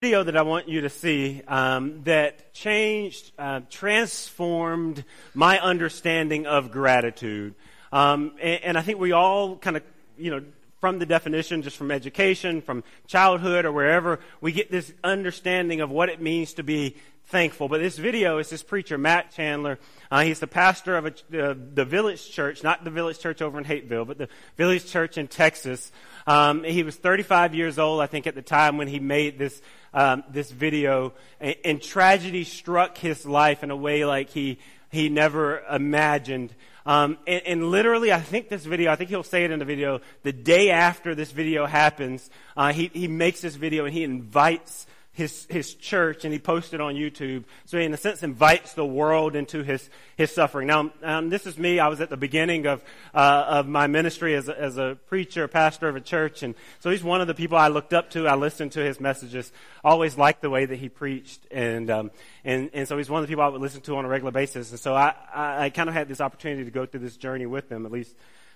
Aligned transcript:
video 0.00 0.22
that 0.22 0.36
I 0.36 0.42
want 0.42 0.68
you 0.68 0.82
to 0.82 0.90
see 0.90 1.42
um, 1.48 2.02
that 2.04 2.54
changed, 2.54 3.32
uh, 3.36 3.62
transformed 3.68 5.04
my 5.34 5.58
understanding 5.58 6.46
of 6.46 6.70
gratitude. 6.70 7.56
Um, 7.90 8.30
and, 8.40 8.62
and, 8.62 8.78
I 8.78 8.82
think 8.82 9.00
we 9.00 9.10
all 9.10 9.56
kind 9.56 9.76
of, 9.76 9.82
you 10.16 10.30
know, 10.30 10.44
from 10.80 11.00
the 11.00 11.06
definition, 11.06 11.62
just 11.62 11.76
from 11.76 11.90
education, 11.90 12.62
from 12.62 12.84
childhood, 13.08 13.64
or 13.64 13.72
wherever, 13.72 14.20
we 14.40 14.52
get 14.52 14.70
this 14.70 14.92
understanding 15.02 15.80
of 15.80 15.90
what 15.90 16.10
it 16.10 16.20
means 16.20 16.54
to 16.54 16.62
be 16.62 16.94
thankful. 17.28 17.68
But 17.68 17.80
this 17.80 17.98
video 17.98 18.38
is 18.38 18.48
this 18.50 18.62
preacher, 18.62 18.96
Matt 18.96 19.32
Chandler. 19.32 19.78
Uh, 20.10 20.22
he's 20.22 20.38
the 20.38 20.46
pastor 20.46 20.96
of 20.96 21.06
a, 21.06 21.10
uh, 21.10 21.54
the 21.74 21.84
Village 21.84 22.30
Church, 22.30 22.62
not 22.62 22.84
the 22.84 22.90
Village 22.90 23.18
Church 23.18 23.42
over 23.42 23.58
in 23.58 23.64
Hapeville, 23.64 24.06
but 24.06 24.16
the 24.16 24.28
Village 24.56 24.86
Church 24.86 25.18
in 25.18 25.26
Texas. 25.28 25.92
Um, 26.28 26.62
he 26.62 26.82
was 26.82 26.94
35 26.94 27.54
years 27.54 27.78
old, 27.78 28.02
I 28.02 28.06
think, 28.06 28.26
at 28.26 28.34
the 28.34 28.42
time 28.42 28.76
when 28.76 28.86
he 28.86 29.00
made 29.00 29.38
this 29.38 29.62
um, 29.94 30.24
this 30.30 30.50
video, 30.50 31.14
and, 31.40 31.56
and, 31.64 31.82
tragedy 31.82 32.44
struck 32.44 32.98
his 32.98 33.24
life 33.24 33.64
in 33.64 33.70
a 33.70 33.76
way 33.76 34.04
like 34.04 34.28
he 34.28 34.58
he 34.90 35.08
never 35.08 35.60
imagined. 35.60 36.54
Um, 36.84 37.16
and, 37.26 37.42
and, 37.46 37.70
literally, 37.70 38.12
I 38.12 38.20
think 38.20 38.50
this 38.50 38.66
video, 38.66 38.92
I 38.92 38.96
think 38.96 39.08
he'll 39.08 39.22
say 39.22 39.44
it 39.44 39.50
in 39.50 39.58
the 39.58 39.64
video, 39.64 40.02
the 40.22 40.34
day 40.34 40.70
after 40.70 41.14
this 41.14 41.30
video 41.30 41.64
happens, 41.64 42.28
uh, 42.58 42.74
he, 42.74 42.90
he 42.92 43.08
makes 43.08 43.40
this 43.40 43.56
video 43.56 43.86
and 43.86 43.94
he 43.94 44.04
invites 44.04 44.86
his, 45.18 45.46
his 45.50 45.74
church 45.74 46.24
and 46.24 46.32
he 46.32 46.38
posted 46.38 46.80
on 46.80 46.94
YouTube. 46.94 47.42
So 47.66 47.76
he, 47.76 47.84
in 47.84 47.92
a 47.92 47.96
sense, 47.96 48.22
invites 48.22 48.74
the 48.74 48.86
world 48.86 49.34
into 49.34 49.64
his, 49.64 49.90
his 50.16 50.30
suffering. 50.30 50.68
Now, 50.68 50.92
um, 51.02 51.28
this 51.28 51.44
is 51.44 51.58
me. 51.58 51.80
I 51.80 51.88
was 51.88 52.00
at 52.00 52.08
the 52.08 52.16
beginning 52.16 52.66
of, 52.68 52.84
uh, 53.12 53.44
of 53.48 53.66
my 53.66 53.88
ministry 53.88 54.36
as 54.36 54.48
a, 54.48 54.56
as 54.56 54.78
a 54.78 54.96
preacher, 55.08 55.48
pastor 55.48 55.88
of 55.88 55.96
a 55.96 56.00
church. 56.00 56.44
And 56.44 56.54
so 56.78 56.90
he's 56.90 57.02
one 57.02 57.20
of 57.20 57.26
the 57.26 57.34
people 57.34 57.58
I 57.58 57.66
looked 57.66 57.92
up 57.92 58.10
to. 58.10 58.28
I 58.28 58.36
listened 58.36 58.70
to 58.72 58.80
his 58.80 59.00
messages. 59.00 59.50
Always 59.82 60.16
liked 60.16 60.40
the 60.40 60.50
way 60.50 60.66
that 60.66 60.76
he 60.76 60.88
preached. 60.88 61.40
And, 61.50 61.90
um, 61.90 62.10
and, 62.44 62.70
and 62.72 62.86
so 62.86 62.96
he's 62.96 63.10
one 63.10 63.20
of 63.20 63.26
the 63.26 63.32
people 63.32 63.42
I 63.42 63.48
would 63.48 63.60
listen 63.60 63.80
to 63.82 63.96
on 63.96 64.04
a 64.04 64.08
regular 64.08 64.30
basis. 64.30 64.70
And 64.70 64.78
so 64.78 64.94
I, 64.94 65.14
I, 65.34 65.64
I 65.64 65.70
kind 65.70 65.88
of 65.88 65.96
had 65.96 66.06
this 66.06 66.20
opportunity 66.20 66.64
to 66.64 66.70
go 66.70 66.86
through 66.86 67.00
this 67.00 67.16
journey 67.16 67.46
with 67.46 67.72
him, 67.72 67.86
at 67.86 67.90
least 67.90 68.14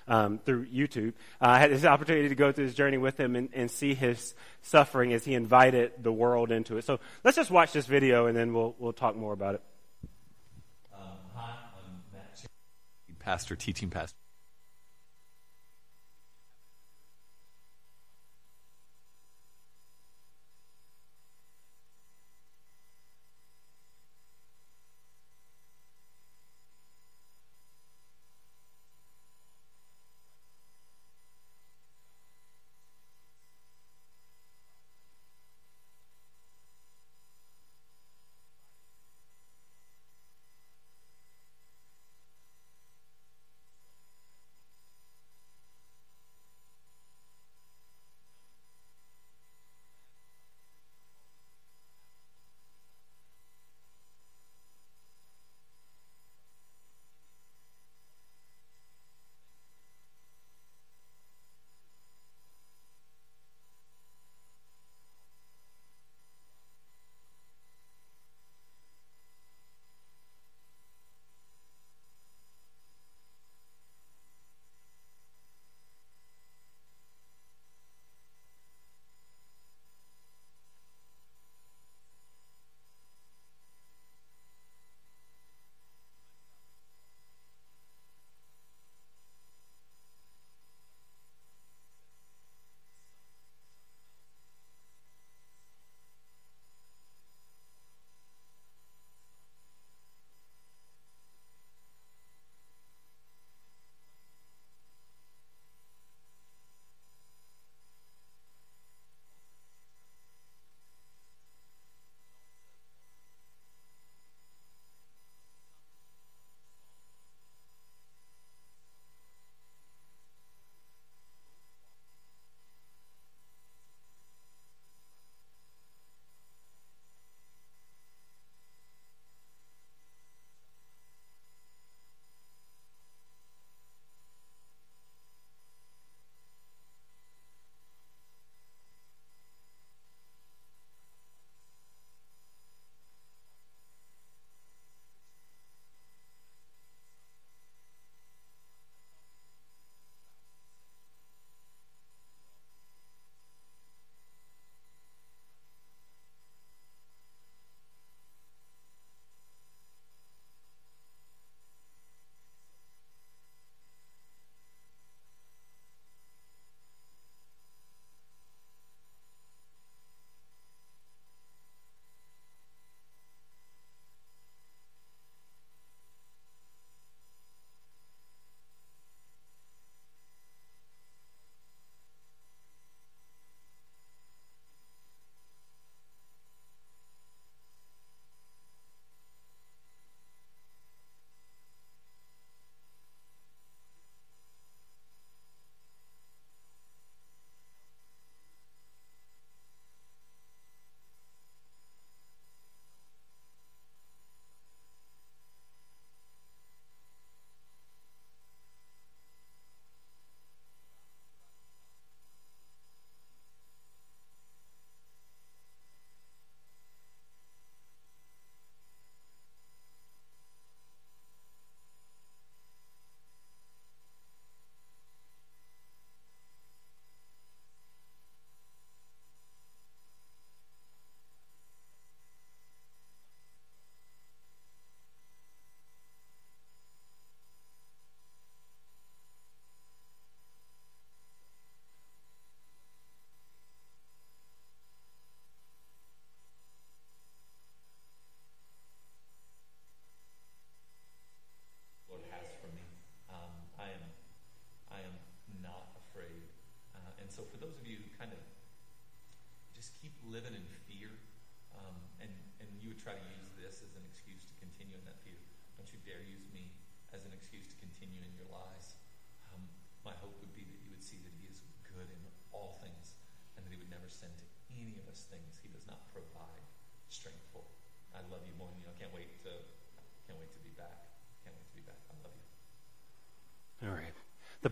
um, 0.09 0.39
through 0.39 0.67
YouTube. 0.67 1.15
Uh, 1.41 1.49
I 1.49 1.59
had 1.59 1.71
this 1.71 1.85
opportunity 1.85 2.29
to 2.29 2.35
go 2.35 2.53
through 2.53 2.67
this 2.67 2.75
journey 2.75 2.99
with 2.99 3.19
him 3.19 3.37
and, 3.37 3.49
and, 3.53 3.71
see 3.71 3.95
his 3.95 4.35
suffering 4.63 5.13
as 5.13 5.25
he 5.25 5.35
invited 5.35 5.93
the 6.03 6.13
world 6.13 6.51
into 6.51 6.77
it. 6.77 6.85
So 6.85 7.01
let's 7.25 7.37
just 7.37 7.51
watch 7.51 7.73
this 7.73 7.87
video 7.87 8.27
and 8.27 8.37
then 8.37 8.53
we'll, 8.53 8.75
we'll 8.79 8.93
talk 8.93 9.17
more 9.17 9.33
about 9.33 9.55
it. 9.55 9.63
Um, 10.95 11.01
hi, 11.35 11.51
I'm 11.77 12.03
Matt, 12.13 12.45
pastor, 13.19 13.57
teaching 13.57 13.91
pastor. 13.91 14.22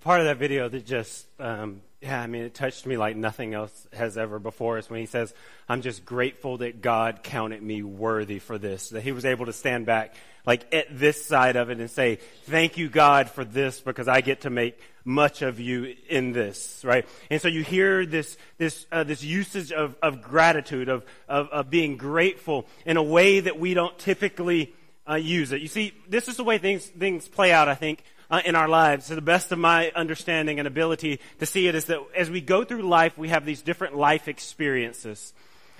Part 0.00 0.20
of 0.20 0.26
that 0.26 0.38
video 0.38 0.69
that 0.69 0.87
just, 0.87 1.26
um, 1.38 1.82
yeah, 2.00 2.20
I 2.20 2.26
mean, 2.26 2.43
it 2.43 2.55
touched 2.55 2.87
me 2.87 2.97
like 2.97 3.17
nothing 3.17 3.55
else 3.55 3.87
has 3.93 4.17
ever 4.17 4.38
before 4.38 4.79
is 4.79 4.88
when 4.88 5.00
he 5.00 5.06
says, 5.06 5.35
I'm 5.69 5.82
just 5.82 6.05
grateful 6.05 6.58
that 6.58 6.81
God 6.81 7.23
counted 7.23 7.62
me 7.62 7.82
worthy 7.82 8.38
for 8.38 8.56
this, 8.56 8.91
that 8.91 9.02
he 9.02 9.12
was 9.12 9.25
able 9.25 9.47
to 9.47 9.52
stand 9.52 9.87
back 9.87 10.14
like 10.47 10.73
at 10.73 10.87
this 10.91 11.25
side 11.25 11.56
of 11.56 11.70
it 11.70 11.79
and 11.79 11.91
say, 11.91 12.19
thank 12.44 12.79
you, 12.79 12.88
God, 12.88 13.29
for 13.29 13.44
this 13.44 13.81
because 13.81 14.08
I 14.08 14.23
get 14.23 14.43
to 14.43 14.50
make 14.50 14.81
much 15.05 15.43
of 15.43 15.61
you 15.61 15.94
in 16.08 16.32
this, 16.32 16.82
right? 16.85 17.06
And 17.31 17.41
so 17.41 17.49
you 17.49 17.62
hear 17.62 18.06
this, 18.06 18.38
this, 18.56 18.87
uh, 18.91 19.05
this 19.05 19.23
usage 19.23 19.73
of, 19.73 19.97
of 20.02 20.23
gratitude, 20.23 20.88
of, 20.88 21.05
of, 21.29 21.49
of 21.49 21.70
being 21.70 21.97
grateful 21.97 22.67
in 22.87 22.97
a 22.97 23.02
way 23.02 23.41
that 23.41 23.58
we 23.58 23.75
don't 23.75 23.99
typically 23.99 24.75
uh, 25.08 25.17
use 25.17 25.52
it. 25.52 25.61
You 25.61 25.69
see, 25.69 25.93
this 26.08 26.29
is 26.29 26.37
the 26.37 26.44
way 26.44 26.58
things, 26.58 26.87
things 26.87 27.29
play 27.29 27.52
out, 27.52 27.69
I 27.69 27.75
think, 27.75 28.02
uh, 28.31 28.41
in 28.44 28.55
our 28.55 28.69
lives. 28.69 29.09
To 29.09 29.15
the 29.15 29.21
best 29.21 29.53
of 29.53 29.59
my 29.59 29.91
understanding 29.94 30.59
and 30.59 30.69
ability 30.69 31.21
to 31.38 31.47
see 31.47 31.67
it 31.67 31.75
is 31.75 31.87
that 31.87 32.00
as 32.17 32.31
we 32.31 32.41
go 32.41 32.65
through 32.65 32.82
life, 32.82 33.19
we 33.19 33.29
have 33.29 33.44
these 33.44 33.62
different 33.62 33.97
life 33.97 34.29
experiences. 34.29 35.32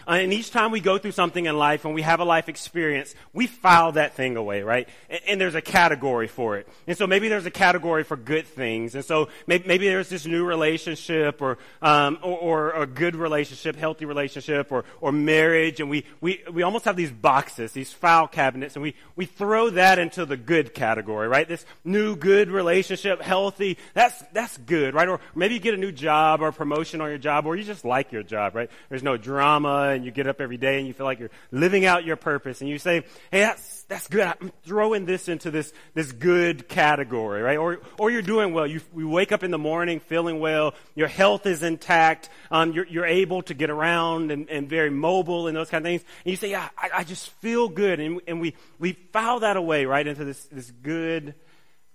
Uh, 0.07 0.13
and 0.13 0.33
each 0.33 0.51
time 0.51 0.71
we 0.71 0.81
go 0.81 0.99
through 0.99 1.13
something 1.13 1.47
in 1.47 1.57
life 1.57 1.85
and 1.85 1.95
we 1.95 2.03
have 2.03 2.21
a 2.21 2.25
life 2.25 2.49
experience, 2.49 3.15
we 3.33 3.47
file 3.47 3.93
that 3.93 4.15
thing 4.15 4.37
away, 4.37 4.63
right? 4.63 4.89
And, 5.09 5.21
and 5.29 5.41
there's 5.41 5.55
a 5.55 5.63
category 5.63 6.29
for 6.29 6.57
it. 6.57 6.69
And 6.87 6.97
so 6.97 7.07
maybe 7.07 7.29
there's 7.29 7.47
a 7.47 7.51
category 7.51 8.05
for 8.05 8.17
good 8.17 8.47
things. 8.47 8.95
And 8.95 9.05
so 9.05 9.29
maybe, 9.47 9.67
maybe 9.67 9.89
there's 9.89 10.09
this 10.09 10.27
new 10.27 10.45
relationship 10.45 11.43
or, 11.43 11.59
um, 11.83 12.19
or, 12.23 12.39
or, 12.73 12.83
a 12.83 12.87
good 12.87 13.15
relationship, 13.15 13.77
healthy 13.77 14.05
relationship 14.05 14.73
or, 14.73 14.85
or 15.01 15.13
marriage. 15.13 15.81
And 15.81 15.91
we, 15.91 16.05
we, 16.21 16.43
we 16.53 16.63
almost 16.63 16.85
have 16.87 16.97
these 16.97 17.11
boxes, 17.11 17.73
these 17.73 17.93
file 17.93 18.27
cabinets, 18.27 18.77
and 18.77 18.83
we, 18.83 18.95
we 19.17 19.27
throw 19.27 19.71
that 19.71 19.99
into 19.99 20.25
the 20.25 20.37
good 20.37 20.75
category, 20.75 21.29
right? 21.29 21.47
This 21.47 21.65
new 21.85 22.17
good 22.17 22.51
relationship, 22.51 23.21
healthy, 23.21 23.79
that's, 23.95 24.23
that's 24.33 24.57
good, 24.59 24.95
right? 24.95 25.09
Or 25.09 25.21
maybe 25.35 25.55
you 25.55 25.61
get 25.61 25.75
a 25.75 25.79
new 25.79 25.93
job 25.93 26.41
or 26.41 26.53
promotion 26.53 27.01
on 27.01 27.09
your 27.09 27.19
job 27.19 27.47
or 27.47 27.57
you 27.57 27.65
just 27.65 27.85
like 27.85 28.13
your 28.13 28.23
job, 28.23 28.55
right? 28.55 28.71
There's 28.89 29.03
no 29.03 29.17
drama 29.17 29.95
and 30.01 30.07
you 30.07 30.11
get 30.11 30.27
up 30.27 30.41
every 30.41 30.57
day 30.57 30.79
and 30.79 30.87
you 30.87 30.95
feel 30.95 31.05
like 31.05 31.19
you're 31.19 31.31
living 31.51 31.85
out 31.85 32.07
your 32.07 32.17
purpose 32.17 32.63
and 32.63 32.71
you 32.71 32.79
say, 32.79 33.05
hey, 33.31 33.41
that's, 33.41 33.83
that's 33.83 34.09
good. 34.09 34.27
I'm 34.27 34.51
throwing 34.65 35.05
this 35.05 35.29
into 35.29 35.51
this, 35.51 35.75
this 35.93 36.11
good 36.11 36.69
category, 36.69 37.43
right? 37.43 37.59
Or, 37.59 37.81
or 37.99 38.11
you're 38.11 38.23
doing 38.23 38.55
well. 38.55 38.67
You, 38.67 38.81
you 38.97 39.11
wake 39.11 39.31
up 39.31 39.43
in 39.43 39.51
the 39.51 39.59
morning 39.59 40.01
feeling 40.01 40.41
well. 40.41 40.75
Your 40.95 41.09
health 41.09 41.45
is 41.45 41.63
intact. 41.63 42.31
Um, 42.51 42.73
you're, 42.73 42.87
you're 42.87 43.05
able 43.05 43.43
to 43.43 43.53
get 43.53 43.69
around 43.69 44.31
and, 44.31 44.49
and 44.49 44.71
very 44.71 44.91
mobile 44.91 45.47
and 45.47 45.55
those 45.55 45.69
kind 45.69 45.85
of 45.85 45.91
things. 45.91 46.03
And 46.25 46.31
you 46.31 46.37
say, 46.37 46.51
yeah, 46.51 46.71
I, 46.79 46.91
I 46.95 47.05
just 47.05 47.29
feel 47.43 47.69
good. 47.69 48.01
And, 48.01 48.23
and 48.27 48.41
we, 48.41 48.55
we 48.79 48.95
file 49.13 49.41
that 49.41 49.59
away 49.59 49.85
right 49.85 50.07
into 50.07 50.25
this, 50.25 50.43
this 50.47 50.71
good 50.71 51.35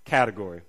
category. 0.03 0.61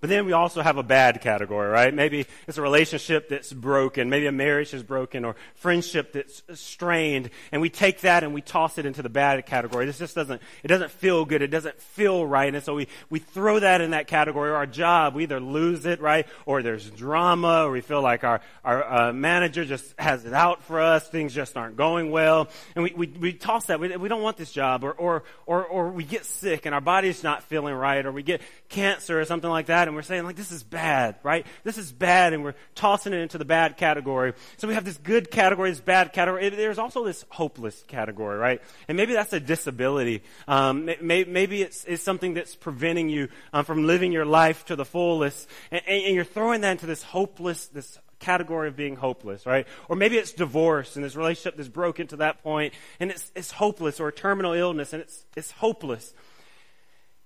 But 0.00 0.10
then 0.10 0.26
we 0.26 0.32
also 0.32 0.62
have 0.62 0.76
a 0.76 0.84
bad 0.84 1.20
category, 1.22 1.68
right? 1.68 1.92
Maybe 1.92 2.26
it's 2.46 2.56
a 2.56 2.62
relationship 2.62 3.28
that's 3.28 3.52
broken. 3.52 4.08
Maybe 4.08 4.26
a 4.26 4.32
marriage 4.32 4.72
is 4.72 4.84
broken 4.84 5.24
or 5.24 5.34
friendship 5.56 6.12
that's 6.12 6.42
strained. 6.54 7.30
And 7.50 7.60
we 7.60 7.68
take 7.68 8.02
that 8.02 8.22
and 8.22 8.32
we 8.32 8.40
toss 8.40 8.78
it 8.78 8.86
into 8.86 9.02
the 9.02 9.08
bad 9.08 9.44
category. 9.46 9.86
This 9.86 9.98
just 9.98 10.14
doesn't, 10.14 10.40
it 10.62 10.68
doesn't 10.68 10.92
feel 10.92 11.24
good. 11.24 11.42
It 11.42 11.48
doesn't 11.48 11.80
feel 11.80 12.24
right. 12.24 12.54
And 12.54 12.62
so 12.62 12.76
we, 12.76 12.86
we 13.10 13.18
throw 13.18 13.58
that 13.58 13.80
in 13.80 13.90
that 13.90 14.06
category. 14.06 14.52
Our 14.52 14.66
job, 14.66 15.16
we 15.16 15.24
either 15.24 15.40
lose 15.40 15.84
it, 15.84 16.00
right? 16.00 16.28
Or 16.46 16.62
there's 16.62 16.88
drama 16.90 17.64
or 17.64 17.72
we 17.72 17.80
feel 17.80 18.00
like 18.00 18.22
our, 18.22 18.40
our 18.64 19.08
uh, 19.08 19.12
manager 19.12 19.64
just 19.64 19.98
has 19.98 20.24
it 20.24 20.32
out 20.32 20.62
for 20.62 20.80
us. 20.80 21.08
Things 21.08 21.34
just 21.34 21.56
aren't 21.56 21.76
going 21.76 22.12
well. 22.12 22.48
And 22.76 22.84
we, 22.84 22.94
we, 22.96 23.06
we 23.08 23.32
toss 23.32 23.66
that. 23.66 23.80
We, 23.80 23.96
we 23.96 24.08
don't 24.08 24.22
want 24.22 24.36
this 24.36 24.52
job 24.52 24.84
or, 24.84 24.92
or, 24.92 25.24
or, 25.44 25.64
or 25.64 25.88
we 25.90 26.04
get 26.04 26.24
sick 26.24 26.66
and 26.66 26.74
our 26.74 26.80
body's 26.80 27.24
not 27.24 27.42
feeling 27.42 27.74
right 27.74 28.06
or 28.06 28.12
we 28.12 28.22
get 28.22 28.42
cancer 28.68 29.20
or 29.20 29.24
something 29.24 29.50
like 29.50 29.66
that 29.66 29.87
and 29.88 29.96
we're 29.96 30.02
saying 30.02 30.24
like 30.24 30.36
this 30.36 30.52
is 30.52 30.62
bad, 30.62 31.16
right? 31.22 31.46
This 31.64 31.78
is 31.78 31.90
bad 31.90 32.32
and 32.32 32.44
we're 32.44 32.54
tossing 32.74 33.12
it 33.12 33.18
into 33.18 33.38
the 33.38 33.44
bad 33.44 33.76
category. 33.76 34.34
So 34.58 34.68
we 34.68 34.74
have 34.74 34.84
this 34.84 34.98
good 34.98 35.30
category, 35.30 35.70
this 35.70 35.80
bad 35.80 36.12
category. 36.12 36.48
There's 36.50 36.78
also 36.78 37.04
this 37.04 37.24
hopeless 37.30 37.82
category, 37.88 38.38
right? 38.38 38.62
And 38.86 38.96
maybe 38.96 39.14
that's 39.14 39.32
a 39.32 39.40
disability. 39.40 40.22
Um, 40.46 40.88
maybe 41.00 41.62
it's, 41.62 41.84
it's, 41.84 42.02
something 42.08 42.34
that's 42.34 42.54
preventing 42.54 43.08
you 43.08 43.28
um, 43.52 43.64
from 43.64 43.86
living 43.86 44.12
your 44.12 44.24
life 44.24 44.64
to 44.66 44.76
the 44.76 44.84
fullest. 44.84 45.48
And, 45.70 45.82
and 45.86 46.14
you're 46.14 46.24
throwing 46.24 46.60
that 46.60 46.72
into 46.72 46.86
this 46.86 47.02
hopeless, 47.02 47.66
this 47.66 47.98
category 48.18 48.68
of 48.68 48.76
being 48.76 48.96
hopeless, 48.96 49.46
right? 49.46 49.66
Or 49.88 49.96
maybe 49.96 50.16
it's 50.16 50.32
divorce 50.32 50.96
and 50.96 51.04
this 51.04 51.16
relationship 51.16 51.56
that's 51.56 51.68
broken 51.68 52.06
to 52.08 52.16
that 52.16 52.42
point 52.42 52.74
and 53.00 53.10
it's, 53.10 53.30
it's 53.34 53.52
hopeless 53.52 54.00
or 54.00 54.08
a 54.08 54.12
terminal 54.12 54.52
illness 54.52 54.92
and 54.92 55.02
it's, 55.02 55.24
it's 55.36 55.50
hopeless. 55.50 56.12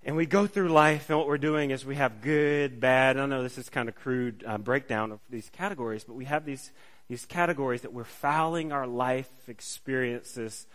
And 0.04 0.16
we 0.16 0.26
go 0.26 0.48
through 0.48 0.68
life, 0.68 1.10
and 1.10 1.18
what 1.18 1.28
we're 1.28 1.38
doing 1.38 1.70
is 1.70 1.84
we 1.86 1.94
have 1.94 2.22
good, 2.22 2.80
bad. 2.80 3.16
I 3.16 3.26
know 3.26 3.44
this 3.44 3.56
is 3.56 3.68
kind 3.68 3.88
of 3.88 3.94
crude 3.94 4.42
uh, 4.44 4.58
breakdown 4.58 5.12
of 5.12 5.20
these 5.30 5.48
categories, 5.50 6.02
but 6.02 6.14
we 6.14 6.24
have 6.24 6.44
these 6.44 6.72
these 7.08 7.24
categories 7.26 7.82
that 7.82 7.92
we're 7.92 8.04
fouling 8.04 8.72
our 8.72 8.86
life 8.86 9.30
experiences 9.46 10.66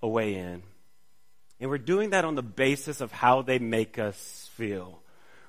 away 0.00 0.36
in, 0.36 0.62
and 1.60 1.68
we're 1.68 1.76
doing 1.76 2.10
that 2.10 2.24
on 2.24 2.34
the 2.34 2.42
basis 2.42 3.02
of 3.02 3.12
how 3.12 3.42
they 3.42 3.58
make 3.58 3.98
us 3.98 4.48
feel 4.54 5.00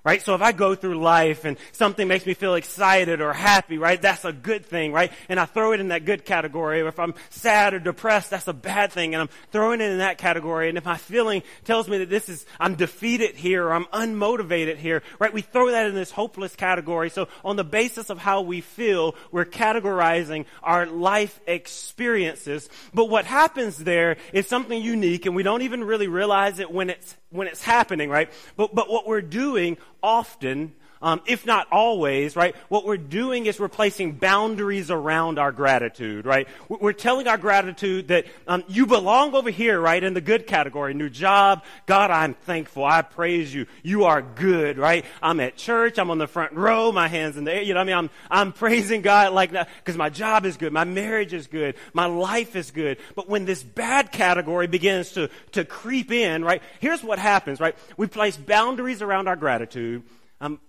right? 0.08 0.22
So 0.22 0.34
if 0.36 0.42
I 0.42 0.54
go 0.54 0.74
through 0.74 1.02
life 1.02 1.44
and 1.44 1.58
something 1.74 2.08
makes 2.08 2.26
me 2.26 2.34
feel 2.34 2.56
excited 2.56 3.20
or 3.20 3.34
happy, 3.34 3.78
right? 3.78 4.02
That's 4.02 4.24
a 4.24 4.32
good 4.32 4.66
thing, 4.66 4.94
right? 4.94 5.12
And 5.28 5.38
I 5.38 5.44
throw 5.44 5.74
it 5.74 5.82
in 5.82 5.90
that 5.90 6.06
good 6.06 6.24
category. 6.24 6.80
If 6.80 6.98
I'm 6.98 7.14
sad 7.30 7.74
or 7.74 7.80
depressed, 7.80 8.30
that's 8.30 8.48
a 8.48 8.54
bad 8.54 8.94
thing 8.94 9.14
and 9.14 9.22
I'm 9.22 9.28
throwing 9.52 9.82
it 9.82 9.92
in 9.92 9.98
that 9.98 10.18
category. 10.18 10.70
And 10.70 10.78
if 10.78 10.86
my 10.86 10.96
feeling 10.96 11.44
tells 11.66 11.90
me 11.90 11.98
that 11.98 12.10
this 12.10 12.30
is, 12.30 12.46
I'm 12.58 12.76
defeated 12.76 13.36
here 13.36 13.66
or 13.66 13.74
I'm 13.74 13.84
unmotivated 13.88 14.78
here, 14.78 15.04
right? 15.20 15.34
We 15.34 15.42
throw 15.42 15.72
that 15.72 15.88
in 15.88 15.94
this 15.94 16.10
hopeless 16.10 16.56
category. 16.56 17.10
So 17.10 17.28
on 17.44 17.58
the 17.58 17.66
basis 17.66 18.10
of 18.10 18.18
how 18.18 18.44
we 18.44 18.62
feel, 18.62 19.14
we're 19.34 19.44
categorizing 19.44 20.46
our 20.64 20.86
life 20.86 21.38
experiences. 21.48 22.70
But 22.94 23.10
what 23.10 23.26
happens 23.26 23.78
there 23.78 24.16
is 24.32 24.48
something 24.48 24.82
unique 24.82 25.26
and 25.26 25.36
we 25.36 25.44
don't 25.44 25.64
even 25.64 25.84
really 25.84 26.08
realize 26.08 26.60
it 26.60 26.72
when 26.72 26.92
it's 26.92 27.18
when 27.30 27.48
it's 27.48 27.62
happening, 27.62 28.10
right? 28.10 28.32
But, 28.56 28.74
but 28.74 28.90
what 28.90 29.06
we're 29.06 29.22
doing 29.22 29.78
often 30.08 30.74
um, 31.02 31.22
if 31.26 31.46
not 31.46 31.68
always, 31.72 32.36
right? 32.36 32.56
What 32.70 32.86
we're 32.86 32.98
doing 32.98 33.46
is 33.46 33.60
we're 33.60 33.68
placing 33.68 34.14
boundaries 34.14 34.90
around 34.90 35.40
our 35.40 35.52
gratitude, 35.52 36.26
right? 36.26 36.48
We're 36.70 36.94
telling 36.94 37.28
our 37.28 37.38
gratitude 37.38 38.08
that 38.10 38.26
um, 38.48 38.64
you 38.68 38.86
belong 38.86 39.36
over 39.36 39.50
here, 39.50 39.80
right, 39.80 40.04
in 40.04 40.14
the 40.14 40.22
good 40.22 40.48
category. 40.48 40.94
New 40.94 41.10
job, 41.10 41.64
God, 41.86 42.12
I'm 42.12 42.34
thankful. 42.34 42.86
I 42.86 43.02
praise 43.02 43.54
you. 43.54 43.68
You 43.84 44.06
are 44.06 44.22
good, 44.22 44.78
right? 44.78 45.06
I'm 45.22 45.40
at 45.40 45.56
church. 45.56 46.00
I'm 46.00 46.10
on 46.10 46.18
the 46.18 46.28
front 46.28 46.54
row. 46.54 46.92
My 46.92 47.08
hands 47.08 47.38
in 47.38 47.44
the 47.44 47.54
air. 47.54 47.62
You 47.62 47.74
know, 47.74 47.80
what 47.80 47.84
I 47.84 47.88
mean, 47.88 47.98
I'm 47.98 48.10
I'm 48.30 48.54
praising 48.54 49.02
God 49.02 49.34
like 49.34 49.52
that 49.52 49.70
because 49.80 49.98
my 49.98 50.10
job 50.10 50.46
is 50.46 50.58
good, 50.58 50.74
my 50.74 50.84
marriage 50.84 51.34
is 51.34 51.48
good, 51.48 51.76
my 51.94 52.06
life 52.06 52.56
is 52.56 52.72
good. 52.72 52.98
But 53.16 53.30
when 53.30 53.46
this 53.46 53.64
bad 53.64 54.12
category 54.12 54.68
begins 54.68 55.12
to 55.14 55.30
to 55.54 55.66
creep 55.66 56.12
in, 56.12 56.44
right? 56.44 56.62
Here's 56.80 57.04
what 57.04 57.20
happens, 57.20 57.60
right? 57.60 57.76
We 57.98 58.08
place 58.08 58.38
boundaries 58.38 59.02
around 59.02 59.28
our 59.28 59.36
gratitude. 59.36 60.04
Um, 60.40 60.60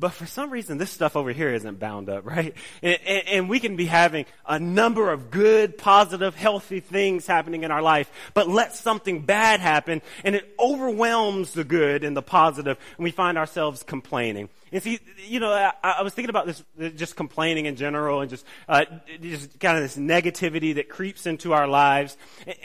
but 0.00 0.12
for 0.12 0.24
some 0.24 0.50
reason, 0.50 0.78
this 0.78 0.90
stuff 0.90 1.14
over 1.14 1.30
here 1.30 1.52
isn't 1.52 1.78
bound 1.78 2.08
up, 2.08 2.24
right? 2.26 2.54
And, 2.82 2.98
and, 3.06 3.28
and, 3.28 3.48
we 3.50 3.60
can 3.60 3.76
be 3.76 3.86
having 3.86 4.24
a 4.46 4.58
number 4.58 5.10
of 5.10 5.30
good, 5.30 5.76
positive, 5.76 6.34
healthy 6.34 6.80
things 6.80 7.26
happening 7.26 7.62
in 7.62 7.70
our 7.70 7.82
life, 7.82 8.10
but 8.32 8.48
let 8.48 8.74
something 8.74 9.20
bad 9.20 9.60
happen, 9.60 10.00
and 10.24 10.34
it 10.34 10.54
overwhelms 10.58 11.52
the 11.52 11.64
good 11.64 12.02
and 12.02 12.16
the 12.16 12.22
positive, 12.22 12.78
and 12.96 13.04
we 13.04 13.10
find 13.10 13.36
ourselves 13.36 13.82
complaining. 13.82 14.48
And 14.72 14.82
see, 14.82 15.00
you 15.26 15.40
know, 15.40 15.52
I, 15.52 15.72
I 15.82 16.02
was 16.02 16.14
thinking 16.14 16.30
about 16.30 16.46
this, 16.46 16.62
just 16.96 17.16
complaining 17.16 17.66
in 17.66 17.76
general, 17.76 18.20
and 18.20 18.30
just, 18.30 18.46
uh, 18.68 18.84
just 19.20 19.58
kind 19.60 19.76
of 19.76 19.82
this 19.82 19.96
negativity 19.96 20.76
that 20.76 20.88
creeps 20.88 21.26
into 21.26 21.52
our 21.52 21.66
lives. 21.66 22.16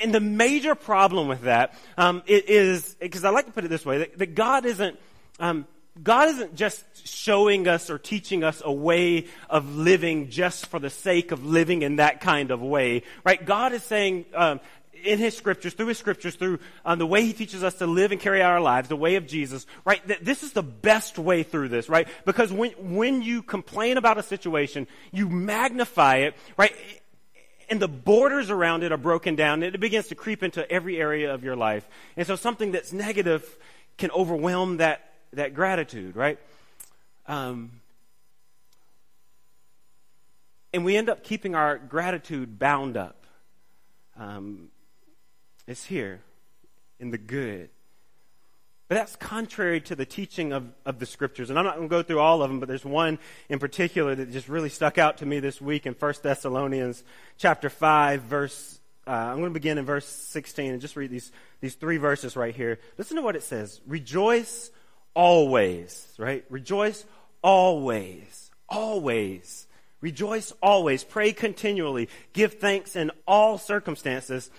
And 0.02 0.14
the 0.14 0.20
major 0.20 0.76
problem 0.76 1.28
with 1.28 1.42
that 1.42 1.74
um, 1.98 2.24
is, 2.28 2.96
because 3.00 3.26
I 3.26 3.32
like 3.32 3.48
to 3.48 3.52
put 3.52 3.66
it 3.66 3.70
this 3.70 3.86
way, 3.86 4.00
that, 4.00 4.18
that 4.20 4.36
God 4.36 4.66
isn't. 4.66 5.00
Um, 5.38 5.68
God 6.02 6.30
isn't 6.30 6.56
just 6.56 6.84
showing 7.08 7.68
us 7.68 7.90
or 7.90 7.98
teaching 7.98 8.44
us 8.44 8.62
a 8.64 8.72
way 8.72 9.28
of 9.50 9.76
living 9.76 10.30
just 10.30 10.66
for 10.66 10.80
the 10.80 10.90
sake 10.90 11.32
of 11.32 11.46
living 11.46 11.84
in 11.84 11.98
that 11.98 12.22
kind 12.22 12.52
of 12.52 12.62
way, 12.62 13.04
right? 13.24 13.44
God 13.44 13.72
is 13.72 13.84
saying 13.84 14.26
um, 14.34 14.60
in 15.06 15.20
His 15.20 15.38
scriptures, 15.38 15.74
through 15.74 15.88
His 15.88 15.98
scriptures, 15.98 16.36
through 16.36 16.60
um, 16.84 17.00
the 17.00 17.08
way 17.08 17.24
He 17.24 17.32
teaches 17.32 17.64
us 17.64 17.76
to 17.76 17.88
live 17.88 18.12
and 18.12 18.20
carry 18.20 18.42
out 18.42 18.52
our 18.52 18.62
lives, 18.62 18.90
the 18.90 18.96
way 18.96 19.16
of 19.16 19.26
Jesus, 19.26 19.66
right? 19.86 20.02
This 20.22 20.44
is 20.44 20.52
the 20.52 20.64
best 20.64 21.18
way 21.18 21.44
through 21.44 21.70
this, 21.70 21.88
right? 21.88 22.08
Because 22.26 22.52
when 22.52 22.72
when 22.72 23.22
you 23.22 23.42
complain 23.42 23.98
about 23.98 24.18
a 24.18 24.24
situation, 24.24 24.88
you 25.12 25.30
magnify 25.30 26.18
it, 26.18 26.36
right? 26.58 26.76
and 27.70 27.82
the 27.82 27.88
borders 27.88 28.50
around 28.50 28.84
it 28.84 28.92
are 28.92 28.98
broken 28.98 29.36
down, 29.36 29.64
and 29.64 29.74
it 29.74 29.80
begins 29.80 30.08
to 30.08 30.16
creep 30.16 30.44
into 30.44 30.70
every 30.72 31.00
area 31.00 31.34
of 31.34 31.44
your 31.44 31.56
life. 31.56 31.88
And 32.16 32.26
so 32.28 32.36
something 32.36 32.72
that's 32.72 32.94
negative 32.94 33.58
can 33.98 34.12
overwhelm 34.12 34.78
that, 34.78 35.15
that 35.36 35.54
gratitude, 35.54 36.16
right? 36.16 36.40
Um, 37.28 37.72
and 40.74 40.84
we 40.84 40.98
end 40.98 41.10
up 41.10 41.24
keeping 41.24 41.56
our 41.56 41.78
gratitude 41.78 42.60
bound 42.60 42.98
up. 42.98 43.26
Um, 44.18 44.70
it's 45.68 45.86
here 45.86 46.22
in 47.00 47.12
the 47.12 47.18
good. 47.18 47.70
But 48.88 48.96
that's 48.96 49.16
contrary 49.16 49.82
to 49.82 49.96
the 49.96 50.06
teaching 50.06 50.54
of, 50.54 50.68
of 50.86 51.00
the 51.00 51.08
scriptures. 51.08 51.50
And 51.50 51.58
I'm 51.58 51.66
not 51.66 51.78
going 51.78 51.90
to 51.90 51.92
go 51.92 52.04
through 52.04 52.20
all 52.20 52.44
of 52.44 52.50
them, 52.50 52.60
but 52.60 52.68
there's 52.68 52.86
one 52.86 53.18
in 53.50 53.58
particular 53.58 54.14
that 54.14 54.32
just 54.32 54.48
really 54.48 54.70
stuck 54.70 54.98
out 54.98 55.18
to 55.18 55.26
me 55.26 55.40
this 55.40 55.60
week 55.60 55.88
in 55.88 55.94
1 55.94 56.14
Thessalonians 56.22 57.04
chapter 57.38 57.70
5, 57.70 58.22
verse, 58.22 58.80
uh, 59.08 59.12
I'm 59.12 59.38
going 59.38 59.50
to 59.50 59.60
begin 59.60 59.80
in 59.80 59.86
verse 59.86 60.06
16 60.06 60.72
and 60.72 60.82
just 60.82 60.96
read 60.96 61.10
these, 61.10 61.32
these 61.62 61.74
three 61.74 61.98
verses 61.98 62.36
right 62.36 62.56
here. 62.56 62.80
Listen 62.98 63.18
to 63.18 63.24
what 63.24 63.36
it 63.36 63.42
says. 63.42 63.82
Rejoice 63.88 64.70
always, 65.16 66.08
right? 66.20 66.46
Rejoice 66.50 67.04
always, 67.42 68.52
always. 68.70 69.68
Rejoice 70.02 70.54
always. 70.62 71.04
Pray 71.04 71.34
continually. 71.34 72.10
Give 72.34 72.54
thanks 72.54 72.96
in 72.96 73.10
all 73.26 73.58
circumstances 73.58 74.52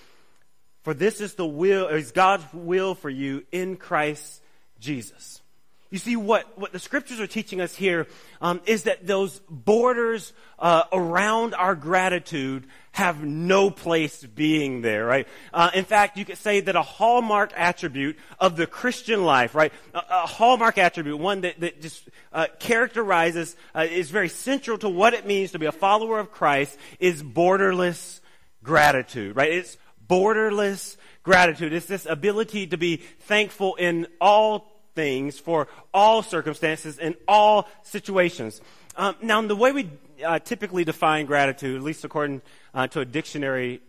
for 0.86 0.94
this 0.94 1.20
is 1.20 1.34
the 1.34 1.44
will, 1.44 1.88
is 1.88 2.12
God's 2.12 2.44
will 2.54 2.94
for 2.94 3.10
you 3.10 3.44
in 3.50 3.76
Christ 3.76 4.40
Jesus. 4.78 5.42
You 5.90 5.98
see, 5.98 6.16
what, 6.16 6.58
what 6.58 6.72
the 6.72 6.80
scriptures 6.80 7.20
are 7.20 7.28
teaching 7.28 7.60
us 7.60 7.74
here 7.74 8.08
um, 8.40 8.60
is 8.66 8.84
that 8.84 9.06
those 9.06 9.40
borders 9.48 10.32
uh, 10.58 10.82
around 10.92 11.54
our 11.54 11.76
gratitude 11.76 12.66
have 12.90 13.22
no 13.22 13.70
place 13.70 14.24
being 14.24 14.82
there, 14.82 15.04
right? 15.04 15.28
Uh, 15.52 15.70
in 15.74 15.84
fact, 15.84 16.16
you 16.16 16.24
could 16.24 16.38
say 16.38 16.60
that 16.60 16.74
a 16.74 16.82
hallmark 16.82 17.52
attribute 17.54 18.16
of 18.40 18.56
the 18.56 18.66
Christian 18.66 19.24
life, 19.24 19.54
right? 19.54 19.72
A, 19.94 19.98
a 19.98 20.26
hallmark 20.26 20.76
attribute, 20.76 21.18
one 21.18 21.42
that, 21.42 21.60
that 21.60 21.80
just 21.80 22.08
uh, 22.32 22.46
characterizes, 22.58 23.54
uh, 23.74 23.86
is 23.88 24.10
very 24.10 24.28
central 24.28 24.78
to 24.78 24.88
what 24.88 25.14
it 25.14 25.24
means 25.24 25.52
to 25.52 25.58
be 25.60 25.66
a 25.66 25.72
follower 25.72 26.18
of 26.18 26.32
Christ, 26.32 26.76
is 26.98 27.22
borderless 27.22 28.20
gratitude, 28.64 29.36
right? 29.36 29.52
It's 29.52 29.76
borderless 30.08 30.96
gratitude. 31.22 31.72
It's 31.72 31.86
this 31.86 32.06
ability 32.06 32.68
to 32.68 32.76
be 32.76 32.96
thankful 32.96 33.76
in 33.76 34.08
all 34.20 34.75
things, 34.96 35.38
for 35.38 35.68
all 35.94 36.22
circumstances, 36.22 36.98
in 36.98 37.14
all 37.28 37.68
situations. 37.84 38.60
Um, 38.96 39.14
now, 39.22 39.40
the 39.42 39.54
way 39.54 39.70
we 39.70 39.90
uh, 40.24 40.40
typically 40.40 40.84
define 40.84 41.26
gratitude, 41.26 41.76
at 41.76 41.82
least 41.82 42.04
according 42.04 42.42
uh, 42.74 42.88
to 42.88 43.00
a 43.00 43.04
dictionary 43.04 43.80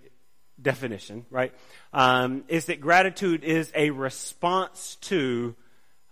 definition, 0.62 1.26
right, 1.32 1.54
um, 1.94 2.44
is 2.48 2.66
that 2.66 2.80
gratitude 2.82 3.44
is 3.44 3.72
a 3.74 3.90
response 3.90 4.98
to 5.02 5.56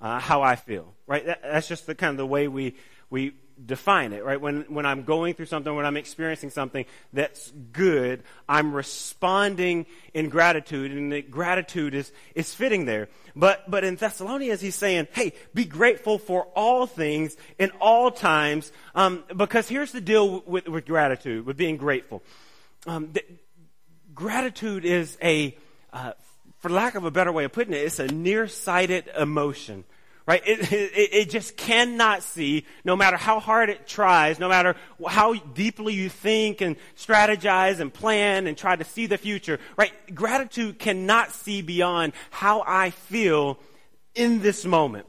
uh, 0.01 0.19
how 0.19 0.41
I 0.41 0.55
feel, 0.55 0.93
right? 1.05 1.25
That, 1.25 1.41
that's 1.43 1.67
just 1.67 1.85
the 1.85 1.95
kind 1.95 2.11
of 2.11 2.17
the 2.17 2.25
way 2.25 2.47
we 2.47 2.75
we 3.15 3.34
define 3.65 4.12
it, 4.12 4.25
right? 4.25 4.41
When, 4.41 4.65
when 4.67 4.86
I'm 4.86 5.03
going 5.03 5.36
through 5.36 5.45
something, 5.45 5.74
when 5.74 5.86
I'm 5.86 5.95
experiencing 5.95 6.50
something 6.50 6.84
that's 7.13 7.50
good, 7.72 8.24
I'm 8.50 8.74
responding 8.74 9.86
in 10.13 10.27
gratitude, 10.27 10.91
and 10.91 11.13
the 11.13 11.22
gratitude 11.22 11.93
is, 11.93 12.12
is 12.36 12.53
fitting 12.53 12.84
there. 12.84 13.07
But, 13.34 13.72
but 13.72 13.86
in 13.86 13.95
Thessalonians, 13.95 14.60
he's 14.60 14.75
saying, 14.75 15.07
hey, 15.13 15.31
be 15.53 15.63
grateful 15.63 16.17
for 16.19 16.48
all 16.57 16.88
things 16.88 17.38
in 17.57 17.72
all 17.79 18.12
times, 18.12 18.74
um, 18.95 19.24
because 19.34 19.69
here's 19.69 19.93
the 19.93 20.01
deal 20.01 20.41
with, 20.45 20.67
with 20.67 20.86
gratitude, 20.86 21.45
with 21.45 21.55
being 21.55 21.77
grateful. 21.77 22.22
Um, 22.86 23.12
the, 23.13 23.24
gratitude 24.13 24.84
is 24.84 25.17
a, 25.24 25.57
uh, 25.93 26.12
for 26.60 26.67
lack 26.69 26.95
of 26.95 27.05
a 27.05 27.12
better 27.12 27.31
way 27.31 27.45
of 27.45 27.53
putting 27.53 27.74
it, 27.74 27.77
it's 27.77 28.00
a 28.00 28.07
nearsighted 28.07 29.10
emotion 29.17 29.86
right? 30.27 30.41
It, 30.46 30.72
it, 30.72 31.13
it, 31.13 31.29
just 31.29 31.55
cannot 31.55 32.24
see, 32.24 32.65
no 32.84 32.96
matter 32.96 33.17
how 33.17 33.39
hard 33.39 33.70
it 33.70 33.88
tries, 33.88 34.39
no 34.39 34.50
matter 34.50 34.75
how 35.08 35.36
deeply 35.36 35.94
you 35.94 36.10
think 36.10 36.62
and 36.62 36.77
strategize 36.98 37.79
and 37.79 37.94
plan 37.94 38.48
and 38.48 38.58
try 38.58 38.75
to 38.75 38.84
see 38.84 39.05
the 39.05 39.17
future, 39.17 39.60
right? 39.77 39.91
Gratitude 40.15 40.79
cannot 40.79 41.32
see 41.32 41.62
beyond 41.62 42.13
how 42.32 42.63
I 42.65 42.89
feel 42.89 43.60
in 44.15 44.41
this 44.41 44.65
moment. 44.65 45.05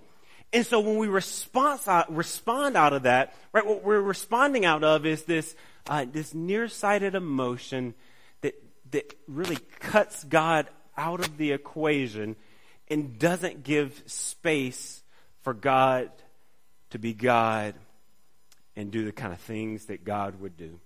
And 0.52 0.66
so 0.66 0.80
when 0.80 0.96
we 0.96 1.08
respond, 1.08 1.80
respond 2.10 2.76
out 2.76 2.92
of 2.92 3.04
that, 3.04 3.34
right, 3.52 3.66
what 3.66 3.82
we're 3.84 4.00
responding 4.00 4.64
out 4.64 4.84
of 4.84 5.06
is 5.06 5.24
this, 5.24 5.54
uh, 5.88 6.04
this 6.10 6.34
nearsighted 6.34 7.14
emotion 7.14 7.94
that, 8.42 8.54
that 8.90 9.14
really 9.26 9.58
cuts 9.80 10.24
God 10.24 10.68
out 10.96 11.20
of 11.20 11.36
the 11.36 11.52
equation 11.52 12.36
and 12.88 13.18
doesn't 13.18 13.64
give 13.64 14.02
space 14.06 15.02
for 15.46 15.54
God 15.54 16.10
to 16.90 16.98
be 16.98 17.14
God 17.14 17.74
and 18.74 18.90
do 18.90 19.04
the 19.04 19.12
kind 19.12 19.32
of 19.32 19.38
things 19.38 19.84
that 19.84 20.04
God 20.04 20.40
would 20.40 20.56
do. 20.56 20.80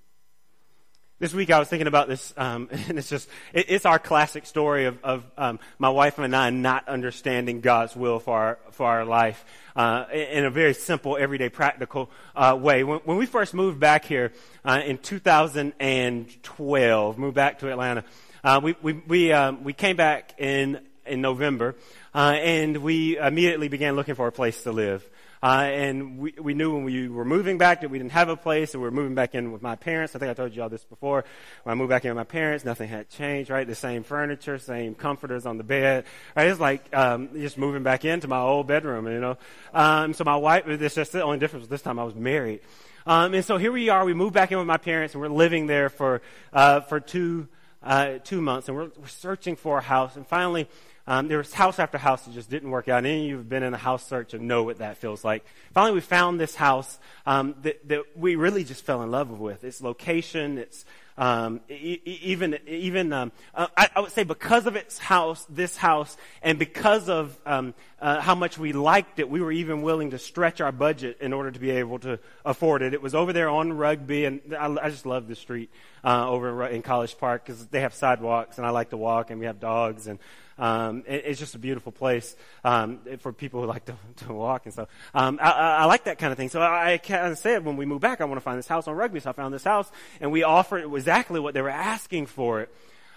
This 1.18 1.32
week 1.32 1.50
I 1.50 1.58
was 1.58 1.68
thinking 1.68 1.86
about 1.86 2.08
this, 2.08 2.34
um, 2.36 2.68
and 2.88 2.98
it's 2.98 3.08
just, 3.08 3.26
it, 3.54 3.70
it's 3.70 3.86
our 3.86 3.98
classic 3.98 4.44
story 4.44 4.84
of, 4.84 5.02
of 5.02 5.24
um, 5.38 5.60
my 5.78 5.88
wife 5.88 6.18
and 6.18 6.36
I 6.36 6.50
not 6.50 6.90
understanding 6.90 7.62
God's 7.62 7.96
will 7.96 8.18
for 8.18 8.38
our, 8.38 8.58
for 8.72 8.84
our 8.84 9.06
life 9.06 9.42
uh, 9.74 10.04
in 10.12 10.44
a 10.44 10.50
very 10.50 10.74
simple, 10.74 11.16
everyday, 11.18 11.48
practical 11.48 12.10
uh, 12.36 12.54
way. 12.60 12.84
When, 12.84 12.98
when, 13.06 13.16
we 13.16 13.24
first 13.24 13.54
moved 13.54 13.80
back 13.80 14.04
here 14.04 14.30
uh, 14.62 14.82
in 14.84 14.98
2012, 14.98 17.18
moved 17.18 17.34
back 17.34 17.60
to 17.60 17.70
Atlanta, 17.70 18.04
uh, 18.44 18.60
we, 18.62 18.76
we, 18.82 18.92
we, 18.92 19.32
um, 19.32 19.64
we 19.64 19.72
came 19.72 19.96
back 19.96 20.38
in, 20.38 20.80
in 21.10 21.20
November, 21.20 21.76
uh, 22.14 22.36
and 22.40 22.78
we 22.78 23.18
immediately 23.18 23.68
began 23.68 23.96
looking 23.96 24.14
for 24.14 24.26
a 24.26 24.32
place 24.32 24.62
to 24.62 24.72
live. 24.72 25.08
Uh, 25.42 25.68
and 25.72 26.18
we, 26.18 26.34
we 26.38 26.52
knew 26.52 26.74
when 26.74 26.84
we 26.84 27.08
were 27.08 27.24
moving 27.24 27.56
back 27.56 27.80
that 27.80 27.88
we 27.88 27.98
didn't 27.98 28.12
have 28.12 28.28
a 28.28 28.36
place, 28.36 28.74
and 28.74 28.82
we 28.82 28.86
were 28.86 28.94
moving 28.94 29.14
back 29.14 29.34
in 29.34 29.52
with 29.52 29.62
my 29.62 29.74
parents. 29.74 30.14
I 30.14 30.18
think 30.18 30.30
I 30.30 30.34
told 30.34 30.54
you 30.54 30.62
all 30.62 30.68
this 30.68 30.84
before. 30.84 31.24
When 31.62 31.72
I 31.72 31.74
moved 31.74 31.88
back 31.88 32.04
in 32.04 32.10
with 32.10 32.16
my 32.16 32.24
parents, 32.24 32.64
nothing 32.64 32.90
had 32.90 33.08
changed, 33.08 33.48
right? 33.48 33.66
The 33.66 33.74
same 33.74 34.02
furniture, 34.02 34.58
same 34.58 34.94
comforters 34.94 35.46
on 35.46 35.56
the 35.56 35.64
bed. 35.64 36.04
Right? 36.36 36.48
It's 36.48 36.60
like 36.60 36.94
um, 36.94 37.30
just 37.34 37.56
moving 37.56 37.82
back 37.82 38.04
into 38.04 38.28
my 38.28 38.38
old 38.38 38.66
bedroom, 38.66 39.06
you 39.06 39.18
know. 39.18 39.38
Um, 39.72 40.12
so 40.12 40.24
my 40.24 40.36
wife, 40.36 40.64
this 40.66 40.94
just 40.94 41.12
the 41.12 41.22
only 41.22 41.38
difference 41.38 41.66
this 41.68 41.82
time 41.82 41.98
I 41.98 42.04
was 42.04 42.14
married. 42.14 42.60
Um, 43.06 43.32
and 43.32 43.44
so 43.44 43.56
here 43.56 43.72
we 43.72 43.88
are. 43.88 44.04
We 44.04 44.12
moved 44.12 44.34
back 44.34 44.52
in 44.52 44.58
with 44.58 44.66
my 44.66 44.76
parents, 44.76 45.14
and 45.14 45.22
we're 45.22 45.28
living 45.28 45.66
there 45.66 45.88
for 45.88 46.20
uh, 46.52 46.80
for 46.80 47.00
two 47.00 47.48
uh, 47.82 48.18
two 48.22 48.42
months, 48.42 48.68
and 48.68 48.76
we're, 48.76 48.90
we're 48.98 49.06
searching 49.06 49.56
for 49.56 49.78
a 49.78 49.82
house. 49.82 50.16
And 50.16 50.26
finally, 50.26 50.68
um, 51.10 51.26
there 51.26 51.38
was 51.38 51.52
house 51.52 51.80
after 51.80 51.98
house 51.98 52.22
that 52.22 52.34
just 52.34 52.48
didn't 52.48 52.70
work 52.70 52.86
out. 52.86 53.04
Any 53.04 53.22
of 53.22 53.28
you 53.28 53.36
have 53.38 53.48
been 53.48 53.64
in 53.64 53.74
a 53.74 53.78
house 53.78 54.06
search 54.06 54.32
and 54.32 54.46
know 54.46 54.62
what 54.62 54.78
that 54.78 54.96
feels 54.96 55.24
like. 55.24 55.44
Finally, 55.74 55.94
we 55.94 56.00
found 56.02 56.38
this 56.38 56.54
house 56.54 57.00
um, 57.26 57.56
that, 57.62 57.88
that 57.88 58.04
we 58.16 58.36
really 58.36 58.62
just 58.62 58.84
fell 58.84 59.02
in 59.02 59.10
love 59.10 59.28
with. 59.40 59.64
Its 59.64 59.82
location, 59.82 60.56
its 60.56 60.84
um, 61.18 61.60
even 61.68 62.58
even 62.68 63.12
um, 63.12 63.32
uh, 63.54 63.66
I, 63.76 63.90
I, 63.96 64.00
would 64.00 64.12
say 64.12 64.22
because 64.22 64.66
of 64.66 64.76
its 64.76 64.98
house, 64.98 65.44
this 65.50 65.76
house, 65.76 66.16
and 66.42 66.60
because 66.60 67.08
of 67.08 67.36
um, 67.44 67.74
uh, 68.00 68.20
how 68.20 68.36
much 68.36 68.56
we 68.56 68.72
liked 68.72 69.18
it, 69.18 69.28
we 69.28 69.40
were 69.40 69.52
even 69.52 69.82
willing 69.82 70.12
to 70.12 70.18
stretch 70.18 70.60
our 70.60 70.72
budget 70.72 71.18
in 71.20 71.32
order 71.32 71.50
to 71.50 71.58
be 71.58 71.72
able 71.72 71.98
to 71.98 72.20
afford 72.44 72.82
it. 72.82 72.94
It 72.94 73.02
was 73.02 73.16
over 73.16 73.32
there 73.32 73.50
on 73.50 73.72
Rugby, 73.72 74.26
and 74.26 74.40
I, 74.56 74.74
I 74.80 74.90
just 74.90 75.04
love 75.04 75.26
the 75.26 75.34
street 75.34 75.70
uh, 76.04 76.30
over 76.30 76.66
in 76.68 76.82
College 76.82 77.18
Park 77.18 77.44
because 77.44 77.66
they 77.66 77.80
have 77.80 77.94
sidewalks, 77.94 78.58
and 78.58 78.66
I 78.66 78.70
like 78.70 78.90
to 78.90 78.96
walk, 78.96 79.30
and 79.30 79.40
we 79.40 79.46
have 79.46 79.58
dogs, 79.58 80.06
and 80.06 80.20
um, 80.60 81.02
it, 81.08 81.24
it's 81.26 81.40
just 81.40 81.56
a 81.56 81.58
beautiful 81.58 81.90
place 81.90 82.36
um, 82.62 83.00
for 83.18 83.32
people 83.32 83.60
who 83.60 83.66
like 83.66 83.86
to, 83.86 83.96
to 84.16 84.32
walk 84.32 84.66
and 84.66 84.74
so 84.74 84.86
um, 85.14 85.38
I, 85.42 85.50
I, 85.50 85.84
like 85.86 86.04
that 86.04 86.18
kind 86.18 86.32
of 86.32 86.36
thing. 86.36 86.48
So 86.48 86.60
I, 86.60 86.92
I 86.92 86.98
kind 86.98 87.32
of 87.32 87.38
said 87.38 87.64
when 87.64 87.76
we 87.76 87.86
move 87.86 88.00
back, 88.00 88.20
I 88.20 88.24
want 88.24 88.36
to 88.36 88.42
find 88.42 88.58
this 88.58 88.68
house 88.68 88.86
on 88.86 88.94
Rugby. 88.94 89.20
So 89.20 89.30
I 89.30 89.32
found 89.32 89.52
this 89.52 89.64
house, 89.64 89.90
and 90.20 90.30
we 90.32 90.42
offered 90.42 90.84
exactly 90.94 91.40
what 91.40 91.54
they 91.54 91.62
were 91.62 91.70
asking 91.70 92.26
for 92.26 92.60
it. 92.60 92.74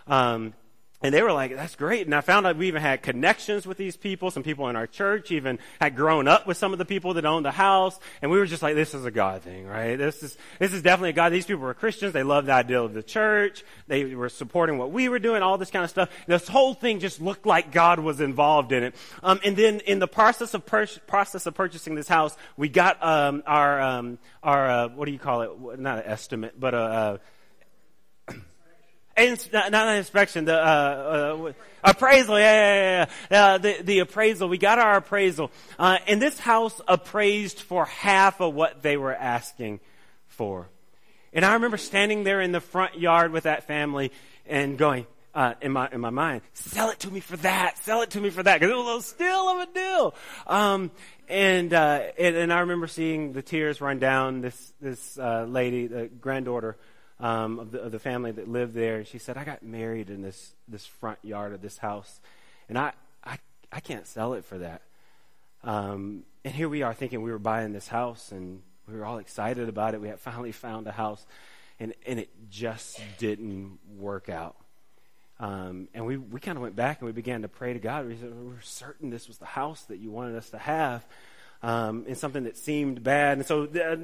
Um, 0.08 0.54
and 1.04 1.14
they 1.14 1.22
were 1.22 1.34
like, 1.34 1.54
that's 1.54 1.76
great. 1.76 2.08
And 2.08 2.16
I 2.16 2.22
found 2.22 2.48
out 2.48 2.56
we 2.56 2.68
even 2.70 2.82
had 2.82 3.04
connections 3.04 3.68
with 3.68 3.78
these 3.78 3.98
people. 3.98 4.32
Some 4.32 4.42
people 4.42 4.70
in 4.70 4.78
our 4.78 4.88
church 4.88 5.32
even 5.32 5.60
had 5.82 5.98
grown 5.98 6.30
up 6.30 6.48
with 6.48 6.56
some 6.56 6.72
of 6.72 6.80
the 6.80 6.86
people 6.86 7.16
that 7.16 7.26
owned 7.26 7.46
the 7.46 7.52
house. 7.52 8.00
And 8.22 8.32
we 8.32 8.40
were 8.40 8.46
just 8.46 8.64
like, 8.64 8.76
this 8.76 8.94
is 8.94 9.04
a 9.04 9.12
God 9.12 9.42
thing, 9.42 9.68
right? 9.68 9.98
This 9.98 10.24
is, 10.24 10.38
this 10.60 10.72
is 10.72 10.82
definitely 10.82 11.10
a 11.10 11.14
God. 11.14 11.34
These 11.34 11.46
people 11.46 11.62
were 11.64 11.74
Christians. 11.74 12.14
They 12.14 12.24
loved 12.24 12.48
the 12.48 12.54
idea 12.54 12.82
of 12.82 12.94
the 12.94 13.04
church. 13.04 13.66
They 13.88 14.16
were 14.16 14.30
supporting 14.30 14.78
what 14.78 14.92
we 14.92 15.10
were 15.10 15.20
doing, 15.20 15.42
all 15.42 15.58
this 15.58 15.72
kind 15.72 15.84
of 15.84 15.90
stuff. 15.90 16.10
This 16.26 16.48
whole 16.48 16.74
thing 16.74 17.02
just 17.02 17.20
looked 17.20 17.46
like 17.46 17.74
God 17.74 18.00
was 18.00 18.22
involved 18.22 18.72
in 18.72 18.84
it. 18.84 18.96
Um, 19.22 19.42
and 19.44 19.58
then 19.58 19.82
in 19.82 20.00
the 20.00 20.08
process 20.08 20.54
of 20.54 20.66
pur- 20.66 20.88
process 21.06 21.46
of 21.46 21.54
purchasing 21.54 21.96
this 21.96 22.08
house, 22.08 22.38
we 22.56 22.70
got, 22.70 23.04
um, 23.04 23.44
our, 23.46 23.82
um, 23.82 24.20
our, 24.42 24.70
uh, 24.70 24.88
what 24.88 25.06
do 25.06 25.12
you 25.12 25.20
call 25.20 25.42
it? 25.42 25.80
Not 25.80 25.98
an 25.98 26.06
estimate, 26.06 26.58
but 26.58 26.74
a, 26.74 27.20
uh, 29.16 29.70
not, 29.70 29.74
an 29.74 29.98
inspection, 29.98 30.46
the 30.46 30.56
uh, 30.56 30.58
uh, 30.66 31.54
appraisal. 31.84 32.40
Yeah, 32.40 33.06
yeah, 33.06 33.06
yeah. 33.30 33.46
Uh, 33.46 33.58
the 33.60 33.82
the 33.84 34.00
appraisal. 34.00 34.50
We 34.50 34.58
got 34.58 34.80
our 34.80 34.98
appraisal, 34.98 35.52
uh, 35.78 36.00
and 36.08 36.22
this 36.22 36.40
house 36.40 36.82
appraised 36.88 37.60
for 37.60 37.86
half 37.86 38.42
of 38.42 38.54
what 38.54 38.82
they 38.82 38.98
were 38.98 39.14
asking 39.14 39.80
for. 40.28 40.68
And 41.32 41.46
I 41.46 41.54
remember 41.54 41.78
standing 41.78 42.24
there 42.24 42.42
in 42.42 42.52
the 42.52 42.62
front 42.62 42.98
yard 42.98 43.32
with 43.32 43.44
that 43.44 43.68
family 43.68 44.12
and 44.46 44.78
going, 44.78 45.08
uh, 45.34 45.54
in 45.62 45.72
my 45.72 45.90
in 45.92 46.02
my 46.02 46.10
mind, 46.10 46.42
sell 46.54 46.90
it 46.90 47.00
to 47.00 47.12
me 47.12 47.20
for 47.20 47.38
that, 47.38 47.78
sell 47.80 48.02
it 48.02 48.12
to 48.12 48.22
me 48.22 48.30
for 48.30 48.42
that, 48.42 48.60
because 48.60 48.72
it 48.72 48.76
was 48.76 48.84
a 48.84 48.86
little 48.86 49.02
steal 49.02 49.50
of 49.50 49.68
a 49.70 49.74
deal. 49.74 50.16
Um, 50.48 50.92
and, 51.30 51.74
uh, 51.74 52.02
and 52.20 52.36
and 52.36 52.54
I 52.54 52.60
remember 52.62 52.88
seeing 52.88 53.34
the 53.34 53.42
tears 53.42 53.80
run 53.80 54.00
down 54.00 54.42
this 54.42 54.74
this 54.82 55.18
lady, 55.18 55.88
the 55.88 56.08
granddaughter 56.08 56.78
um, 57.24 57.58
of, 57.58 57.72
the, 57.72 57.82
of 57.82 57.92
the 57.94 58.00
family 58.00 58.32
that 58.32 58.50
lived 58.50 58.74
there, 58.74 58.98
and 58.98 59.08
she 59.08 59.18
said, 59.18 59.38
"I 59.38 59.46
got 59.46 59.64
married 59.64 60.10
in 60.10 60.22
this 60.22 60.54
this 60.68 60.86
front 60.86 61.20
yard 61.24 61.54
of 61.54 61.62
this 61.62 61.78
house, 61.78 62.20
and 62.68 62.78
I 62.78 62.92
I 63.24 63.38
I 63.72 63.80
can't 63.80 64.06
sell 64.06 64.34
it 64.34 64.44
for 64.44 64.58
that." 64.58 64.82
Um, 65.64 66.24
and 66.44 66.54
here 66.54 66.68
we 66.68 66.84
are 66.84 66.94
thinking 66.94 67.22
we 67.22 67.32
were 67.32 67.40
buying 67.40 67.72
this 67.72 67.88
house, 67.88 68.34
and 68.34 68.62
we 68.90 68.98
were 68.98 69.06
all 69.06 69.20
excited 69.20 69.70
about 69.70 69.94
it. 69.94 70.02
We 70.02 70.10
had 70.10 70.20
finally 70.20 70.52
found 70.52 70.86
a 70.86 70.92
house, 70.92 71.26
and 71.80 71.94
and 72.06 72.20
it 72.20 72.30
just 72.50 73.00
didn't 73.18 73.80
work 73.98 74.28
out. 74.28 74.58
Um, 75.40 75.88
and 75.94 76.06
we, 76.06 76.18
we 76.18 76.40
kind 76.40 76.58
of 76.58 76.62
went 76.62 76.76
back 76.76 77.00
and 77.00 77.08
we 77.08 77.12
began 77.12 77.42
to 77.42 77.48
pray 77.48 77.74
to 77.74 77.80
God. 77.80 78.08
We 78.08 78.16
said, 78.16 78.34
We're 78.34 78.62
certain 78.62 79.10
this 79.10 79.28
was 79.28 79.40
the 79.40 79.46
house 79.46 79.82
that 79.86 79.98
you 79.98 80.12
wanted 80.12 80.38
us 80.38 80.50
to 80.52 80.58
have. 80.58 81.06
Um, 81.64 82.04
and 82.10 82.18
something 82.18 82.44
that 82.44 82.58
seemed 82.58 83.04
bad. 83.04 83.38
And 83.38 83.48
so, 83.48 83.64
uh, 83.64 83.96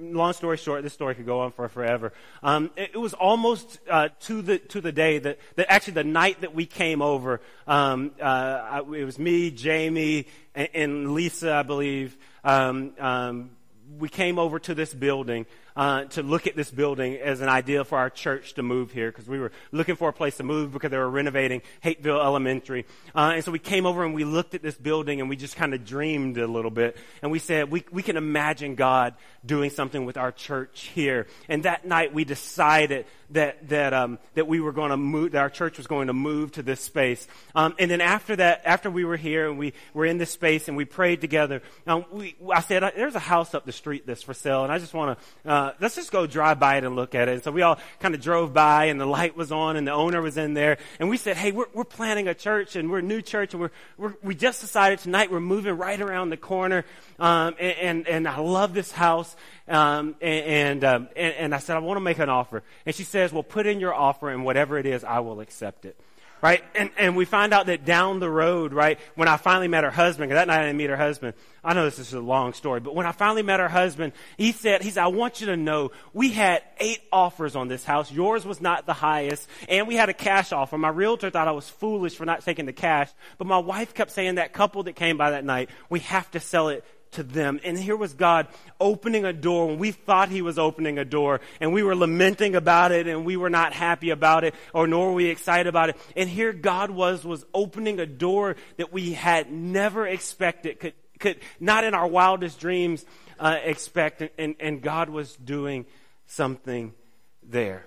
long 0.00 0.32
story 0.32 0.56
short, 0.56 0.84
this 0.84 0.92
story 0.92 1.16
could 1.16 1.26
go 1.26 1.40
on 1.40 1.50
for 1.50 1.68
forever. 1.68 2.12
Um, 2.40 2.70
it, 2.76 2.92
it, 2.94 2.98
was 2.98 3.14
almost 3.14 3.80
uh, 3.90 4.10
to 4.20 4.42
the 4.42 4.58
to 4.58 4.80
the 4.80 4.92
day 4.92 5.18
that, 5.18 5.40
that 5.56 5.66
actually 5.68 5.94
the 5.94 6.04
night 6.04 6.42
that 6.42 6.54
we 6.54 6.66
came 6.66 7.02
over. 7.02 7.40
Um, 7.66 8.12
uh, 8.22 8.24
I, 8.24 8.78
it 8.78 9.04
was 9.04 9.18
me, 9.18 9.50
Jamie, 9.50 10.28
and, 10.54 10.68
and 10.72 11.14
Lisa, 11.14 11.52
I 11.52 11.62
believe. 11.64 12.16
Um, 12.44 12.92
um, 13.00 13.50
we 13.98 14.08
came 14.08 14.38
over 14.38 14.60
to 14.60 14.74
this 14.74 14.94
building 14.94 15.46
uh, 15.76 16.04
to 16.04 16.22
look 16.22 16.46
at 16.46 16.56
this 16.56 16.70
building 16.70 17.16
as 17.16 17.40
an 17.40 17.48
idea 17.48 17.84
for 17.84 17.98
our 17.98 18.10
church 18.10 18.54
to 18.54 18.62
move 18.62 18.92
here 18.92 19.10
because 19.10 19.28
we 19.28 19.38
were 19.38 19.52
looking 19.72 19.96
for 19.96 20.08
a 20.08 20.12
place 20.12 20.36
to 20.36 20.42
move 20.42 20.72
because 20.72 20.90
they 20.90 20.98
were 20.98 21.10
renovating 21.10 21.62
Hapeville 21.80 22.20
Elementary. 22.20 22.86
Uh, 23.14 23.32
and 23.34 23.44
so 23.44 23.50
we 23.50 23.58
came 23.58 23.86
over 23.86 24.04
and 24.04 24.14
we 24.14 24.24
looked 24.24 24.54
at 24.54 24.62
this 24.62 24.76
building 24.76 25.20
and 25.20 25.28
we 25.28 25.36
just 25.36 25.56
kind 25.56 25.74
of 25.74 25.84
dreamed 25.84 26.38
a 26.38 26.46
little 26.46 26.70
bit. 26.70 26.96
And 27.22 27.30
we 27.30 27.38
said, 27.38 27.70
we, 27.70 27.84
we 27.90 28.02
can 28.02 28.16
imagine 28.16 28.74
God 28.74 29.14
doing 29.44 29.70
something 29.70 30.04
with 30.04 30.16
our 30.16 30.32
church 30.32 30.90
here. 30.94 31.26
And 31.48 31.62
that 31.64 31.84
night 31.86 32.12
we 32.12 32.24
decided 32.24 33.06
that, 33.30 33.68
that, 33.68 33.92
um, 33.92 34.18
that 34.34 34.46
we 34.46 34.60
were 34.60 34.72
going 34.72 34.90
to 34.90 34.96
move, 34.96 35.32
that 35.32 35.40
our 35.40 35.50
church 35.50 35.78
was 35.78 35.86
going 35.86 36.08
to 36.08 36.12
move 36.12 36.52
to 36.52 36.62
this 36.62 36.80
space. 36.80 37.26
Um, 37.54 37.74
and 37.78 37.90
then 37.90 38.00
after 38.00 38.36
that, 38.36 38.62
after 38.64 38.90
we 38.90 39.04
were 39.04 39.16
here 39.16 39.48
and 39.48 39.58
we 39.58 39.72
were 39.94 40.04
in 40.04 40.18
this 40.18 40.30
space 40.30 40.68
and 40.68 40.76
we 40.76 40.84
prayed 40.84 41.20
together, 41.20 41.62
um, 41.86 42.04
we, 42.12 42.36
I 42.52 42.60
said, 42.60 42.82
there's 42.96 43.14
a 43.14 43.20
house 43.20 43.54
up 43.54 43.64
the 43.64 43.72
street 43.72 44.06
that's 44.06 44.22
for 44.22 44.34
sale 44.34 44.64
and 44.64 44.72
I 44.72 44.78
just 44.78 44.94
want 44.94 45.18
to, 45.18 45.50
uh, 45.50 45.59
let's 45.80 45.96
just 45.96 46.12
go 46.12 46.26
drive 46.26 46.58
by 46.58 46.76
it 46.76 46.84
and 46.84 46.96
look 46.96 47.14
at 47.14 47.28
it. 47.28 47.32
And 47.32 47.42
so 47.42 47.50
we 47.50 47.62
all 47.62 47.78
kind 48.00 48.14
of 48.14 48.20
drove 48.20 48.52
by 48.52 48.86
and 48.86 49.00
the 49.00 49.06
light 49.06 49.36
was 49.36 49.52
on 49.52 49.76
and 49.76 49.86
the 49.86 49.92
owner 49.92 50.20
was 50.20 50.36
in 50.36 50.54
there. 50.54 50.78
And 50.98 51.08
we 51.08 51.16
said, 51.16 51.36
hey, 51.36 51.52
we're, 51.52 51.66
we're 51.74 51.84
planning 51.84 52.28
a 52.28 52.34
church 52.34 52.76
and 52.76 52.90
we're 52.90 52.98
a 52.98 53.02
new 53.02 53.22
church 53.22 53.54
and 53.54 53.60
we're, 53.60 53.70
we're 53.96 54.14
we 54.22 54.34
just 54.34 54.60
decided 54.60 54.98
tonight 54.98 55.30
we're 55.30 55.40
moving 55.40 55.76
right 55.76 56.00
around 56.00 56.30
the 56.30 56.36
corner. 56.36 56.84
Um, 57.18 57.54
and, 57.58 57.76
and, 57.78 58.08
and, 58.08 58.28
I 58.28 58.38
love 58.38 58.74
this 58.74 58.92
house. 58.92 59.34
Um, 59.68 60.14
and, 60.20 60.44
and, 60.44 60.84
um, 60.84 61.08
and, 61.16 61.34
and 61.34 61.54
I 61.54 61.58
said, 61.58 61.76
I 61.76 61.80
want 61.80 61.96
to 61.96 62.02
make 62.02 62.18
an 62.18 62.28
offer. 62.28 62.62
And 62.86 62.94
she 62.94 63.04
says, 63.04 63.32
well, 63.32 63.42
put 63.42 63.66
in 63.66 63.80
your 63.80 63.94
offer 63.94 64.30
and 64.30 64.44
whatever 64.44 64.78
it 64.78 64.86
is, 64.86 65.04
I 65.04 65.20
will 65.20 65.40
accept 65.40 65.84
it 65.84 65.98
right? 66.42 66.62
And, 66.74 66.90
and 66.96 67.16
we 67.16 67.24
find 67.24 67.52
out 67.52 67.66
that 67.66 67.84
down 67.84 68.20
the 68.20 68.30
road, 68.30 68.72
right, 68.72 68.98
when 69.14 69.28
I 69.28 69.36
finally 69.36 69.68
met 69.68 69.84
her 69.84 69.90
husband, 69.90 70.28
because 70.28 70.40
that 70.40 70.48
night 70.48 70.60
I 70.60 70.64
didn't 70.64 70.78
meet 70.78 70.90
her 70.90 70.96
husband. 70.96 71.34
I 71.62 71.74
know 71.74 71.84
this 71.84 71.98
is 71.98 72.14
a 72.14 72.20
long 72.20 72.54
story, 72.54 72.80
but 72.80 72.94
when 72.94 73.06
I 73.06 73.12
finally 73.12 73.42
met 73.42 73.60
her 73.60 73.68
husband, 73.68 74.14
he 74.38 74.52
said, 74.52 74.82
he 74.82 74.90
said, 74.90 75.04
I 75.04 75.08
want 75.08 75.40
you 75.40 75.48
to 75.48 75.56
know 75.56 75.92
we 76.14 76.30
had 76.30 76.62
eight 76.78 77.00
offers 77.12 77.54
on 77.56 77.68
this 77.68 77.84
house. 77.84 78.10
Yours 78.10 78.46
was 78.46 78.60
not 78.60 78.86
the 78.86 78.94
highest, 78.94 79.46
and 79.68 79.86
we 79.86 79.96
had 79.96 80.08
a 80.08 80.14
cash 80.14 80.52
offer. 80.52 80.78
My 80.78 80.88
realtor 80.88 81.30
thought 81.30 81.48
I 81.48 81.52
was 81.52 81.68
foolish 81.68 82.14
for 82.14 82.24
not 82.24 82.44
taking 82.44 82.66
the 82.66 82.72
cash, 82.72 83.10
but 83.36 83.46
my 83.46 83.58
wife 83.58 83.92
kept 83.94 84.10
saying 84.10 84.36
that 84.36 84.52
couple 84.52 84.84
that 84.84 84.96
came 84.96 85.18
by 85.18 85.32
that 85.32 85.44
night, 85.44 85.68
we 85.90 86.00
have 86.00 86.30
to 86.30 86.40
sell 86.40 86.68
it 86.68 86.84
to 87.12 87.22
them. 87.22 87.60
And 87.64 87.78
here 87.78 87.96
was 87.96 88.14
God 88.14 88.48
opening 88.80 89.24
a 89.24 89.32
door 89.32 89.66
when 89.68 89.78
we 89.78 89.90
thought 89.90 90.28
He 90.28 90.42
was 90.42 90.58
opening 90.58 90.98
a 90.98 91.04
door 91.04 91.40
and 91.60 91.72
we 91.72 91.82
were 91.82 91.96
lamenting 91.96 92.54
about 92.54 92.92
it 92.92 93.06
and 93.06 93.24
we 93.24 93.36
were 93.36 93.50
not 93.50 93.72
happy 93.72 94.10
about 94.10 94.44
it 94.44 94.54
or 94.72 94.86
nor 94.86 95.08
were 95.08 95.14
we 95.14 95.26
excited 95.26 95.66
about 95.66 95.90
it. 95.90 95.96
And 96.16 96.28
here 96.28 96.52
God 96.52 96.90
was, 96.90 97.24
was 97.24 97.44
opening 97.52 97.98
a 98.00 98.06
door 98.06 98.56
that 98.76 98.92
we 98.92 99.12
had 99.12 99.50
never 99.50 100.06
expected, 100.06 100.78
could, 100.78 100.94
could 101.18 101.38
not 101.58 101.84
in 101.84 101.94
our 101.94 102.06
wildest 102.06 102.60
dreams 102.60 103.04
uh, 103.38 103.58
expect. 103.62 104.22
And, 104.38 104.54
and 104.60 104.80
God 104.82 105.10
was 105.10 105.36
doing 105.36 105.86
something 106.26 106.94
there. 107.42 107.84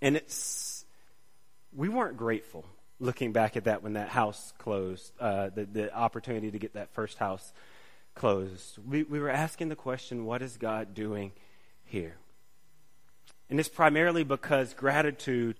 And 0.00 0.16
it's, 0.16 0.84
we 1.74 1.88
weren't 1.88 2.16
grateful 2.16 2.64
looking 3.00 3.32
back 3.32 3.56
at 3.56 3.64
that 3.64 3.82
when 3.82 3.94
that 3.94 4.10
house 4.10 4.52
closed, 4.58 5.10
uh, 5.18 5.48
the, 5.54 5.64
the 5.64 5.94
opportunity 5.94 6.50
to 6.50 6.58
get 6.58 6.74
that 6.74 6.92
first 6.92 7.18
house 7.18 7.52
closed, 8.14 8.78
we, 8.86 9.02
we 9.02 9.18
were 9.18 9.30
asking 9.30 9.68
the 9.68 9.76
question, 9.76 10.24
what 10.24 10.42
is 10.42 10.56
God 10.56 10.94
doing 10.94 11.32
here? 11.84 12.16
And 13.48 13.58
it's 13.58 13.68
primarily 13.68 14.24
because 14.24 14.74
gratitude 14.74 15.56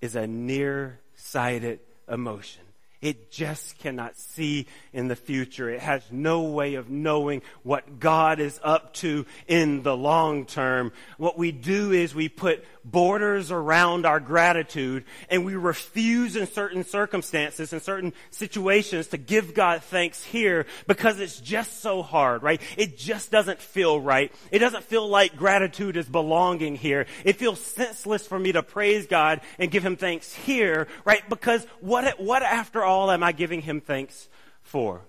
is 0.00 0.14
a 0.16 0.26
near-sighted 0.26 1.80
emotion. 2.08 2.62
It 3.02 3.30
just 3.30 3.78
cannot 3.78 4.16
see 4.16 4.66
in 4.94 5.08
the 5.08 5.16
future. 5.16 5.68
It 5.68 5.80
has 5.80 6.02
no 6.10 6.44
way 6.44 6.74
of 6.76 6.88
knowing 6.88 7.42
what 7.62 8.00
God 8.00 8.40
is 8.40 8.58
up 8.62 8.94
to 8.94 9.26
in 9.46 9.82
the 9.82 9.94
long 9.94 10.46
term. 10.46 10.90
What 11.18 11.36
we 11.36 11.52
do 11.52 11.92
is 11.92 12.14
we 12.14 12.30
put 12.30 12.64
borders 12.84 13.50
around 13.50 14.06
our 14.06 14.20
gratitude 14.20 15.04
and 15.28 15.44
we 15.44 15.54
refuse 15.54 16.36
in 16.36 16.46
certain 16.46 16.84
circumstances 16.84 17.72
and 17.72 17.80
certain 17.80 18.12
situations 18.30 19.08
to 19.08 19.16
give 19.16 19.54
God 19.54 19.82
thanks 19.82 20.22
here 20.22 20.66
because 20.86 21.20
it's 21.20 21.40
just 21.40 21.80
so 21.80 22.02
hard, 22.02 22.42
right? 22.42 22.60
It 22.76 22.98
just 22.98 23.30
doesn't 23.30 23.60
feel 23.60 24.00
right. 24.00 24.32
It 24.50 24.58
doesn't 24.58 24.84
feel 24.84 25.08
like 25.08 25.36
gratitude 25.36 25.96
is 25.96 26.08
belonging 26.08 26.76
here. 26.76 27.06
It 27.24 27.36
feels 27.36 27.60
senseless 27.60 28.26
for 28.26 28.38
me 28.38 28.52
to 28.52 28.62
praise 28.62 29.06
God 29.06 29.40
and 29.58 29.70
give 29.70 29.84
him 29.84 29.96
thanks 29.96 30.34
here, 30.34 30.88
right? 31.04 31.26
Because 31.28 31.66
what, 31.80 32.20
what 32.20 32.42
after 32.42 32.84
all 32.84 33.10
am 33.10 33.22
I 33.22 33.32
giving 33.32 33.62
him 33.62 33.80
thanks 33.80 34.28
for? 34.62 35.02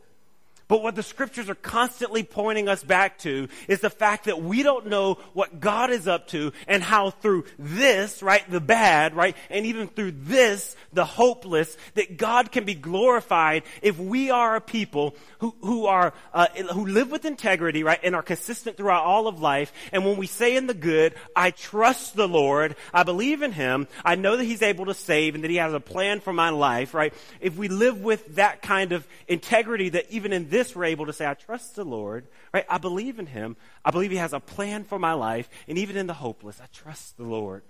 But 0.68 0.82
what 0.82 0.96
the 0.96 1.04
scriptures 1.04 1.50
are 1.50 1.56
constantly 1.56 2.24
pointing 2.24 2.68
us 2.68 2.84
back 2.84 3.20
to 3.20 3.50
is 3.68 3.82
the 3.82 3.90
fact 3.90 4.26
that 4.26 4.42
we 4.42 4.64
don't 4.64 4.88
know 4.88 5.20
what 5.34 5.60
God 5.60 5.92
is 5.92 6.08
up 6.08 6.28
to 6.30 6.54
and 6.68 6.82
how 6.82 7.12
through 7.12 7.46
this, 7.60 8.24
right, 8.24 8.50
the 8.50 8.60
bad, 8.60 9.16
right, 9.16 9.38
and 9.52 9.68
even 9.68 9.88
through 9.88 10.12
this, 10.12 10.76
the 10.92 11.06
hopeless, 11.06 11.78
that 11.94 12.18
God 12.18 12.52
can 12.52 12.66
be 12.66 12.74
glorified 12.74 13.62
if 13.84 14.00
we 14.00 14.32
are 14.32 14.56
a 14.56 14.62
people 14.62 15.16
who, 15.40 15.54
who 15.62 15.86
are, 15.86 16.14
uh, 16.34 16.48
who 16.74 16.88
live 16.88 17.12
with 17.12 17.26
integrity, 17.26 17.84
right, 17.84 18.00
and 18.04 18.16
are 18.16 18.24
consistent 18.24 18.76
throughout 18.76 19.04
all 19.04 19.28
of 19.28 19.40
life. 19.40 19.72
And 19.92 20.04
when 20.04 20.18
we 20.18 20.26
say 20.26 20.56
in 20.56 20.66
the 20.66 20.74
good, 20.74 21.14
I 21.36 21.52
trust 21.52 22.16
the 22.16 22.28
Lord, 22.28 22.76
I 22.92 23.04
believe 23.04 23.44
in 23.44 23.52
Him, 23.52 23.88
I 24.04 24.16
know 24.16 24.36
that 24.36 24.44
He's 24.44 24.64
able 24.64 24.86
to 24.86 24.96
save 24.96 25.36
and 25.36 25.44
that 25.44 25.52
He 25.52 25.58
has 25.58 25.74
a 25.74 25.80
plan 25.80 26.22
for 26.22 26.34
my 26.34 26.50
life, 26.50 26.96
right? 26.96 27.14
If 27.40 27.56
we 27.56 27.68
live 27.68 28.02
with 28.02 28.36
that 28.36 28.64
kind 28.64 28.94
of 28.94 29.08
integrity 29.28 29.90
that 29.90 30.10
even 30.10 30.34
in 30.34 30.55
this 30.56 30.74
we're 30.74 30.86
able 30.86 31.08
to 31.08 31.14
say, 31.14 31.28
I 31.28 31.34
trust 31.34 31.76
the 31.76 31.84
Lord, 31.84 32.28
right? 32.54 32.66
I 32.70 32.78
believe 32.78 33.20
in 33.20 33.26
Him. 33.26 33.58
I 33.84 33.92
believe 33.92 34.12
He 34.12 34.18
has 34.18 34.32
a 34.32 34.40
plan 34.40 34.86
for 34.86 34.98
my 34.98 35.12
life. 35.12 35.50
And 35.68 35.78
even 35.78 35.98
in 35.98 36.08
the 36.08 36.14
hopeless, 36.14 36.62
I 36.64 36.68
trust 36.72 37.18
the 37.18 37.26
Lord. 37.26 37.62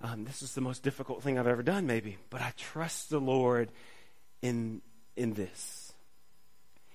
Um, 0.00 0.24
this 0.24 0.42
is 0.42 0.54
the 0.54 0.60
most 0.60 0.84
difficult 0.84 1.24
thing 1.24 1.38
I've 1.38 1.48
ever 1.48 1.62
done, 1.64 1.88
maybe, 1.88 2.18
but 2.30 2.40
I 2.40 2.52
trust 2.56 3.10
the 3.10 3.18
Lord 3.18 3.70
in, 4.42 4.80
in 5.16 5.34
this. 5.34 5.92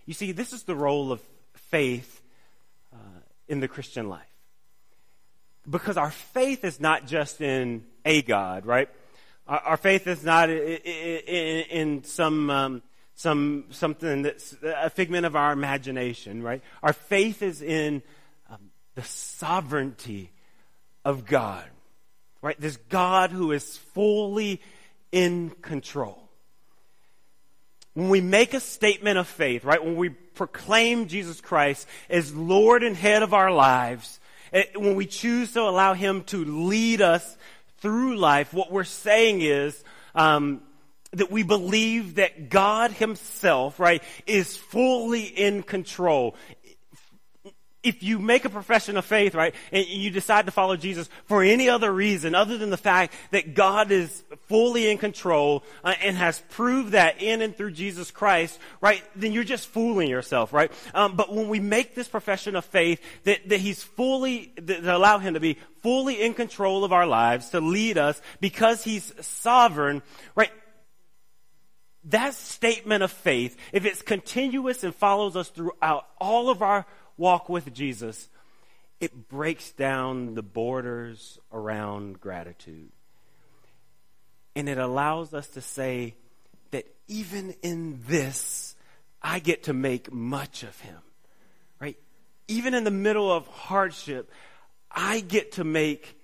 You 0.06 0.14
see, 0.14 0.32
this 0.32 0.54
is 0.54 0.64
the 0.64 0.76
role 0.76 1.12
of 1.12 1.22
faith 1.54 2.22
uh, 2.94 3.20
in 3.50 3.60
the 3.60 3.68
Christian 3.68 4.08
life. 4.08 4.24
Because 5.70 5.98
our 5.98 6.12
faith 6.12 6.64
is 6.64 6.80
not 6.80 7.08
just 7.08 7.42
in 7.42 7.84
a 8.06 8.22
God, 8.22 8.66
right? 8.66 8.88
Our, 9.50 9.76
faith 9.76 10.08
is 10.08 10.24
not 10.24 10.50
in 10.50 12.04
some 12.06 12.50
um, 12.50 12.82
some 13.18 13.66
something 13.72 14.22
that's 14.22 14.56
a 14.62 14.92
figment 14.92 15.26
of 15.26 15.36
our 15.36 15.52
imagination, 15.52 16.44
right? 16.44 16.62
Our 16.84 16.94
faith 16.94 17.42
is 17.42 17.64
in 17.64 18.04
um, 18.48 18.70
the 18.94 19.02
sovereignty 19.02 20.30
of 21.04 21.26
God, 21.26 21.66
right? 22.44 22.56
This 22.62 22.78
God 22.90 23.32
who 23.32 23.52
is 23.52 23.76
fully 23.76 24.62
in 25.12 25.50
control. 25.50 26.30
When 27.96 28.10
we 28.10 28.22
make 28.22 28.54
a 28.54 28.60
statement 28.60 29.18
of 29.18 29.28
faith, 29.28 29.66
right? 29.66 29.84
When 29.84 29.96
we 29.96 30.10
proclaim 30.10 31.08
Jesus 31.08 31.42
Christ 31.42 31.88
as 32.12 32.36
Lord 32.36 32.84
and 32.84 32.96
head 32.96 33.24
of 33.24 33.34
our 33.34 33.52
lives, 33.52 34.20
eh, 34.54 34.66
when 34.76 34.94
we 34.94 35.08
choose 35.08 35.54
to 35.54 35.62
allow 35.62 35.96
Him 35.96 36.24
to 36.26 36.46
lead 36.46 37.02
us 37.02 37.36
through 37.80 38.18
life, 38.18 38.54
what 38.54 38.72
we're 38.72 38.84
saying 38.84 39.42
is, 39.42 39.84
um, 40.14 40.62
that 41.14 41.32
we 41.32 41.44
believe 41.44 42.16
that 42.16 42.50
God 42.50 42.92
Himself, 42.92 43.80
right, 43.80 44.04
is 44.26 44.58
fully 44.58 45.24
in 45.24 45.64
control. 45.64 46.36
if 47.84 48.04
you 48.04 48.20
make 48.20 48.44
a 48.44 48.50
profession 48.50 48.98
of 48.98 49.06
faith, 49.06 49.34
right, 49.34 49.56
and 49.72 49.86
you 49.88 50.10
decide 50.10 50.46
to 50.46 50.52
follow 50.52 50.76
Jesus 50.76 51.10
for 51.26 51.42
any 51.42 51.70
other 51.70 51.92
reason 51.92 52.36
other 52.36 52.58
than 52.58 52.70
the 52.70 52.78
fact 52.78 53.14
that 53.32 53.54
God 53.54 53.92
is 53.92 54.24
fully 54.48 54.90
in 54.92 54.98
control 54.98 55.64
uh, 55.84 55.94
and 56.04 56.18
has 56.18 56.40
proved 56.50 56.92
that 56.92 57.22
in 57.22 57.42
and 57.42 57.56
through 57.56 57.72
Jesus 57.72 58.12
Christ, 58.12 58.60
right, 58.82 59.02
then 59.16 59.32
you're 59.32 59.46
just 59.46 59.68
fooling 59.68 60.10
yourself, 60.10 60.52
right? 60.52 60.72
Um, 60.94 61.16
but 61.16 61.34
when 61.34 61.48
we 61.48 61.62
make 61.62 61.96
this 61.96 62.10
profession 62.10 62.56
of 62.58 62.66
faith 62.66 63.02
that, 63.24 63.48
that 63.48 63.60
He's 63.60 63.82
fully, 63.82 64.52
that, 64.58 64.84
that 64.84 64.96
allow 64.96 65.20
Him 65.20 65.36
to 65.36 65.40
be 65.40 65.58
fully 65.82 66.22
in 66.22 66.34
control 66.34 66.84
of 66.84 66.92
our 66.92 67.06
lives, 67.06 67.50
to 67.52 67.62
lead 67.62 67.98
us 67.98 68.22
because 68.42 68.84
He's 68.84 69.14
sovereign, 69.22 70.02
right, 70.36 70.52
that 72.08 72.34
statement 72.34 73.04
of 73.04 73.12
faith, 73.12 73.58
if 73.72 73.86
it's 73.86 74.02
continuous 74.02 74.84
and 74.84 74.96
follows 74.96 75.36
us 75.36 75.50
throughout 75.50 76.08
all 76.20 76.50
of 76.50 76.62
our 76.62 76.86
walk 77.18 77.50
with 77.50 77.74
Jesus, 77.74 78.30
it 79.00 79.30
breaks 79.30 79.72
down 79.72 80.34
the 80.34 80.44
borders 80.44 81.40
around 81.52 82.20
gratitude. 82.20 82.90
And 84.56 84.68
it 84.68 84.78
allows 84.78 85.34
us 85.34 85.48
to 85.50 85.62
say 85.62 86.16
that 86.72 86.86
even 87.08 87.56
in 87.62 88.02
this, 88.08 88.76
I 89.22 89.40
get 89.40 89.64
to 89.64 89.74
make 89.74 90.12
much 90.12 90.64
of 90.64 90.80
him. 90.80 90.98
Right? 91.80 91.98
Even 92.48 92.74
in 92.74 92.84
the 92.84 92.92
middle 92.92 93.32
of 93.32 93.46
hardship, 93.48 94.32
I 94.90 95.20
get 95.20 95.54
to 95.54 95.64
make 95.64 96.20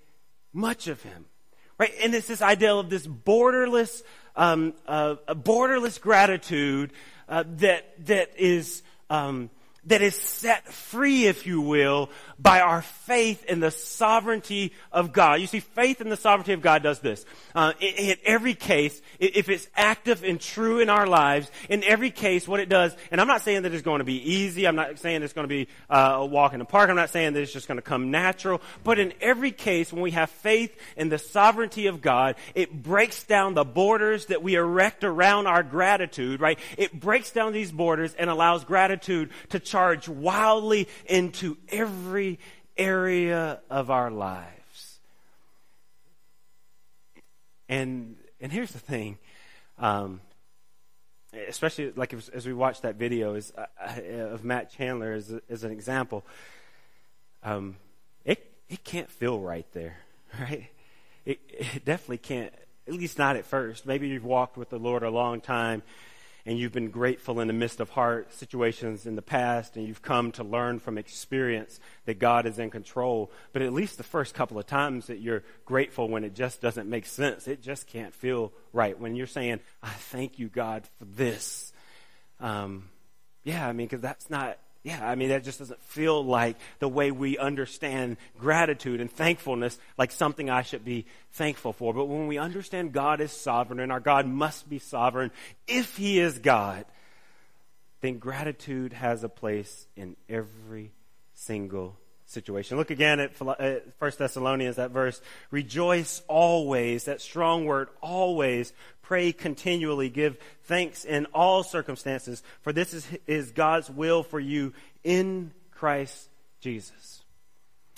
much 0.52 0.88
of 0.88 1.02
him. 1.04 1.26
Right? 1.78 1.92
And 2.02 2.16
it's 2.16 2.28
this 2.28 2.42
idea 2.42 2.74
of 2.74 2.90
this 2.90 3.06
borderless, 3.06 4.02
um, 4.36 4.74
uh, 4.88 5.16
borderless 5.30 6.00
gratitude 6.00 6.92
uh, 7.30 7.44
that 7.58 8.06
that 8.06 8.32
is 8.38 8.84
um, 9.10 9.50
that 9.86 10.02
is 10.02 10.16
set 10.16 10.66
free, 10.72 11.26
if 11.26 11.46
you 11.46 11.62
will, 11.62 12.10
by 12.44 12.60
our 12.60 12.82
faith 12.82 13.46
in 13.46 13.62
the 13.62 13.72
sovereignty 13.72 14.74
of 14.92 15.14
God. 15.14 15.40
You 15.40 15.48
see, 15.48 15.62
faith 15.62 16.02
in 16.02 16.10
the 16.10 16.18
sovereignty 16.18 16.52
of 16.52 16.62
God 16.62 16.84
does 16.84 17.00
this. 17.00 17.26
Uh, 17.56 17.72
in, 17.80 18.18
every 18.26 18.54
case, 18.54 19.02
if 19.18 19.48
it's 19.48 19.68
active 19.76 20.24
and 20.26 20.40
true 20.40 20.80
in 20.80 20.90
our 20.90 21.08
lives, 21.08 21.50
in 21.70 21.84
every 21.86 22.12
case, 22.12 22.46
what 22.46 22.60
it 22.60 22.68
does, 22.68 22.96
and 23.12 23.22
I'm 23.22 23.28
not 23.28 23.42
saying 23.42 23.64
that 23.64 23.74
it's 23.74 23.82
going 23.82 24.00
to 24.00 24.06
be 24.06 24.34
easy. 24.34 24.68
I'm 24.68 24.76
not 24.76 25.00
saying 25.00 25.24
it's 25.24 25.32
going 25.32 25.48
to 25.48 25.50
be 25.50 25.70
uh, 25.90 26.16
a 26.18 26.26
walk 26.26 26.52
in 26.52 26.60
the 26.60 26.66
park. 26.66 26.90
I'm 26.90 26.98
not 26.98 27.12
saying 27.12 27.34
that 27.34 27.42
it's 27.42 27.54
just 27.54 27.70
going 27.70 27.78
to 27.78 27.82
come 27.82 28.12
natural. 28.12 28.62
But 28.84 29.00
in 29.00 29.14
every 29.22 29.52
case, 29.52 29.94
when 29.94 30.02
we 30.02 30.12
have 30.12 30.30
faith 30.30 30.78
in 30.98 31.08
the 31.08 31.20
sovereignty 31.20 31.88
of 31.88 32.02
God, 32.02 32.36
it 32.56 32.84
breaks 32.84 33.24
down 33.24 33.54
the 33.54 33.64
borders 33.64 34.26
that 34.26 34.44
we 34.44 34.56
erect 34.56 35.06
around 35.06 35.48
our 35.48 35.64
gratitude, 35.64 36.42
right? 36.42 36.60
It 36.78 37.00
breaks 37.00 37.32
down 37.32 37.54
these 37.54 37.72
borders 37.72 38.14
and 38.16 38.30
allows 38.30 38.66
gratitude 38.66 39.30
to 39.50 39.60
charge 39.60 40.10
wildly 40.10 40.90
into 41.06 41.56
every 41.70 42.33
area 42.78 43.60
of 43.70 43.90
our 43.92 44.12
lives. 44.12 45.00
And 47.70 48.16
and 48.42 48.52
here's 48.52 48.72
the 48.72 48.80
thing, 48.80 49.18
um, 49.80 50.20
especially 51.48 51.92
like 51.96 52.14
as, 52.14 52.30
as 52.30 52.46
we 52.46 52.54
watch 52.54 52.82
that 52.82 52.96
video 52.96 53.36
is, 53.36 53.54
uh, 53.58 53.66
of 54.32 54.44
Matt 54.44 54.72
Chandler 54.72 55.14
as, 55.14 55.34
as 55.50 55.64
an 55.64 55.72
example. 55.72 56.26
Um, 57.42 57.78
it 58.26 58.52
it 58.70 58.84
can't 58.84 59.10
feel 59.10 59.40
right 59.40 59.66
there, 59.74 59.98
right? 60.40 60.70
It, 61.26 61.40
it 61.50 61.86
definitely 61.86 62.18
can't. 62.18 62.54
At 62.86 62.94
least 62.94 63.18
not 63.18 63.38
at 63.38 63.46
first. 63.46 63.86
Maybe 63.86 64.10
you've 64.10 64.26
walked 64.26 64.58
with 64.58 64.70
the 64.70 64.78
Lord 64.78 65.04
a 65.04 65.10
long 65.10 65.40
time 65.40 65.84
and 66.46 66.60
you've 66.60 66.74
been 66.74 66.90
grateful 66.90 67.40
in 67.40 67.48
the 67.48 67.54
midst 67.54 67.80
of 67.80 67.90
hard 67.92 68.32
situations 68.34 69.06
in 69.06 69.16
the 69.16 69.22
past, 69.22 69.78
and 69.78 69.88
you've 69.88 70.02
come 70.02 70.32
to 70.34 70.44
learn 70.44 70.80
from 70.80 70.98
experience 70.98 71.80
that 72.06 72.20
God 72.20 72.46
is 72.46 72.60
in 72.60 72.70
control. 72.70 73.32
But 73.54 73.62
at 73.62 73.72
least 73.72 73.98
the 73.98 74.04
first 74.04 74.34
couple 74.34 74.60
of 74.60 74.66
times 74.66 75.08
that 75.08 75.20
you're 75.20 75.44
grateful 75.66 76.10
when 76.10 76.24
it 76.24 76.36
just 76.36 76.62
doesn't 76.62 76.90
make 76.90 77.06
sense, 77.06 77.48
it 77.48 77.62
just 77.62 77.88
can't 77.88 78.14
feel 78.14 78.52
right. 78.74 79.00
When 79.00 79.16
you're 79.16 79.28
saying, 79.28 79.62
I 79.82 79.90
thank 79.90 80.38
you, 80.38 80.50
God, 80.50 80.84
for 81.00 81.06
this. 81.06 81.72
Um, 82.42 82.90
yeah, 83.44 83.68
I 83.68 83.72
mean, 83.72 83.88
because 83.88 84.02
that's 84.02 84.30
not 84.30 84.58
yeah, 84.84 85.08
I 85.08 85.16
mean, 85.16 85.30
that 85.30 85.46
just 85.46 85.60
doesn't 85.60 85.82
feel 85.82 86.24
like 86.24 86.58
the 86.80 86.90
way 86.90 87.10
we 87.12 87.38
understand 87.38 88.18
gratitude 88.38 89.00
and 89.00 89.10
thankfulness, 89.10 89.80
like 89.98 90.12
something 90.12 90.50
I 90.50 90.62
should 90.62 90.84
be 90.84 91.06
thankful 91.32 91.72
for. 91.72 91.94
But 91.94 92.06
when 92.06 92.28
we 92.28 92.38
understand 92.38 92.92
God 92.92 93.22
is 93.22 93.32
sovereign 93.32 93.80
and 93.80 93.94
our 93.94 94.02
God 94.02 94.28
must 94.28 94.70
be 94.70 94.80
sovereign, 94.80 95.32
if 95.68 95.96
He 95.96 96.20
is 96.20 96.38
God, 96.38 96.84
then 98.02 98.18
gratitude 98.18 98.92
has 98.92 99.24
a 99.24 99.30
place 99.30 99.88
in 99.96 100.18
every 100.28 100.92
single 101.34 101.98
situation. 102.34 102.78
Look 102.78 102.92
again 102.92 103.20
at 103.20 103.40
1 103.40 104.12
Thessalonians, 104.18 104.76
that 104.76 104.92
verse. 104.92 105.22
Rejoice 105.52 106.22
always, 106.28 107.06
that 107.06 107.22
strong 107.22 107.66
word, 107.66 107.90
always. 108.02 108.74
Pray 109.02 109.32
continually. 109.32 110.10
Give 110.10 110.38
thanks 110.64 111.06
in 111.06 111.26
all 111.28 111.64
circumstances, 111.64 112.44
for 112.62 112.74
this 112.74 112.94
is, 112.94 113.08
is 113.28 113.52
God's 113.52 113.90
will 113.90 114.24
for 114.24 114.40
you 114.40 114.74
in 115.04 115.52
Christ 115.72 116.30
Jesus. 116.60 117.24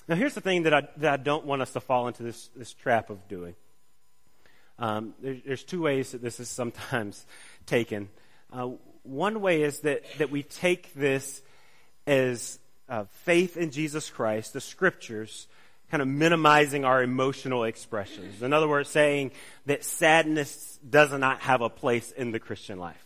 Now, 0.08 0.16
here's 0.16 0.36
the 0.36 0.42
thing 0.42 0.64
that 0.64 0.74
I, 0.74 0.88
that 0.98 1.14
I 1.14 1.18
don't 1.18 1.46
want 1.46 1.62
us 1.62 1.74
to 1.74 1.80
fall 1.80 2.08
into 2.08 2.24
this, 2.24 2.50
this 2.56 2.74
trap 2.74 3.10
of 3.10 3.28
doing. 3.28 3.56
Um, 4.78 5.14
there, 5.22 5.38
there's 5.46 5.64
two 5.64 5.82
ways 5.82 6.12
that 6.12 6.22
this 6.22 6.40
is 6.40 6.50
sometimes 6.50 7.26
taken. 7.66 8.10
Uh, 8.52 8.72
one 9.04 9.42
way 9.42 9.64
is 9.64 9.80
that, 9.82 10.04
that 10.18 10.32
we 10.32 10.44
take 10.44 10.94
this 10.94 11.42
as 12.08 12.60
uh, 12.90 13.06
faith 13.24 13.58
in 13.58 13.72
Jesus 13.72 14.10
Christ, 14.10 14.54
the 14.54 14.62
scriptures, 14.62 15.48
kind 15.92 16.02
of 16.02 16.08
minimizing 16.08 16.86
our 16.86 17.04
emotional 17.04 17.64
expressions. 17.64 18.42
In 18.42 18.54
other 18.54 18.68
words, 18.68 18.90
saying 18.90 19.32
that 19.66 19.84
sadness 19.84 20.80
does 20.88 21.12
not 21.12 21.42
have 21.42 21.62
a 21.62 21.70
place 21.70 22.12
in 22.12 22.32
the 22.32 22.40
Christian 22.40 22.80
life. 22.80 23.02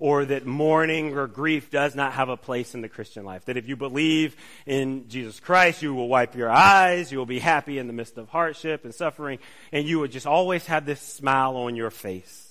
Or 0.00 0.24
that 0.24 0.44
mourning 0.44 1.16
or 1.16 1.26
grief 1.28 1.70
does 1.70 1.94
not 1.94 2.14
have 2.14 2.28
a 2.28 2.36
place 2.36 2.74
in 2.74 2.80
the 2.80 2.88
Christian 2.88 3.24
life. 3.24 3.44
That 3.44 3.56
if 3.56 3.68
you 3.68 3.76
believe 3.76 4.36
in 4.66 5.08
Jesus 5.08 5.38
Christ, 5.38 5.82
you 5.82 5.94
will 5.94 6.08
wipe 6.08 6.34
your 6.34 6.50
eyes, 6.50 7.12
you 7.12 7.18
will 7.18 7.26
be 7.26 7.38
happy 7.38 7.78
in 7.78 7.86
the 7.86 7.92
midst 7.92 8.18
of 8.18 8.28
hardship 8.28 8.84
and 8.84 8.94
suffering, 8.94 9.38
and 9.70 9.86
you 9.86 10.00
will 10.00 10.08
just 10.08 10.26
always 10.26 10.66
have 10.66 10.84
this 10.84 11.00
smile 11.00 11.56
on 11.56 11.76
your 11.76 11.90
face. 11.90 12.43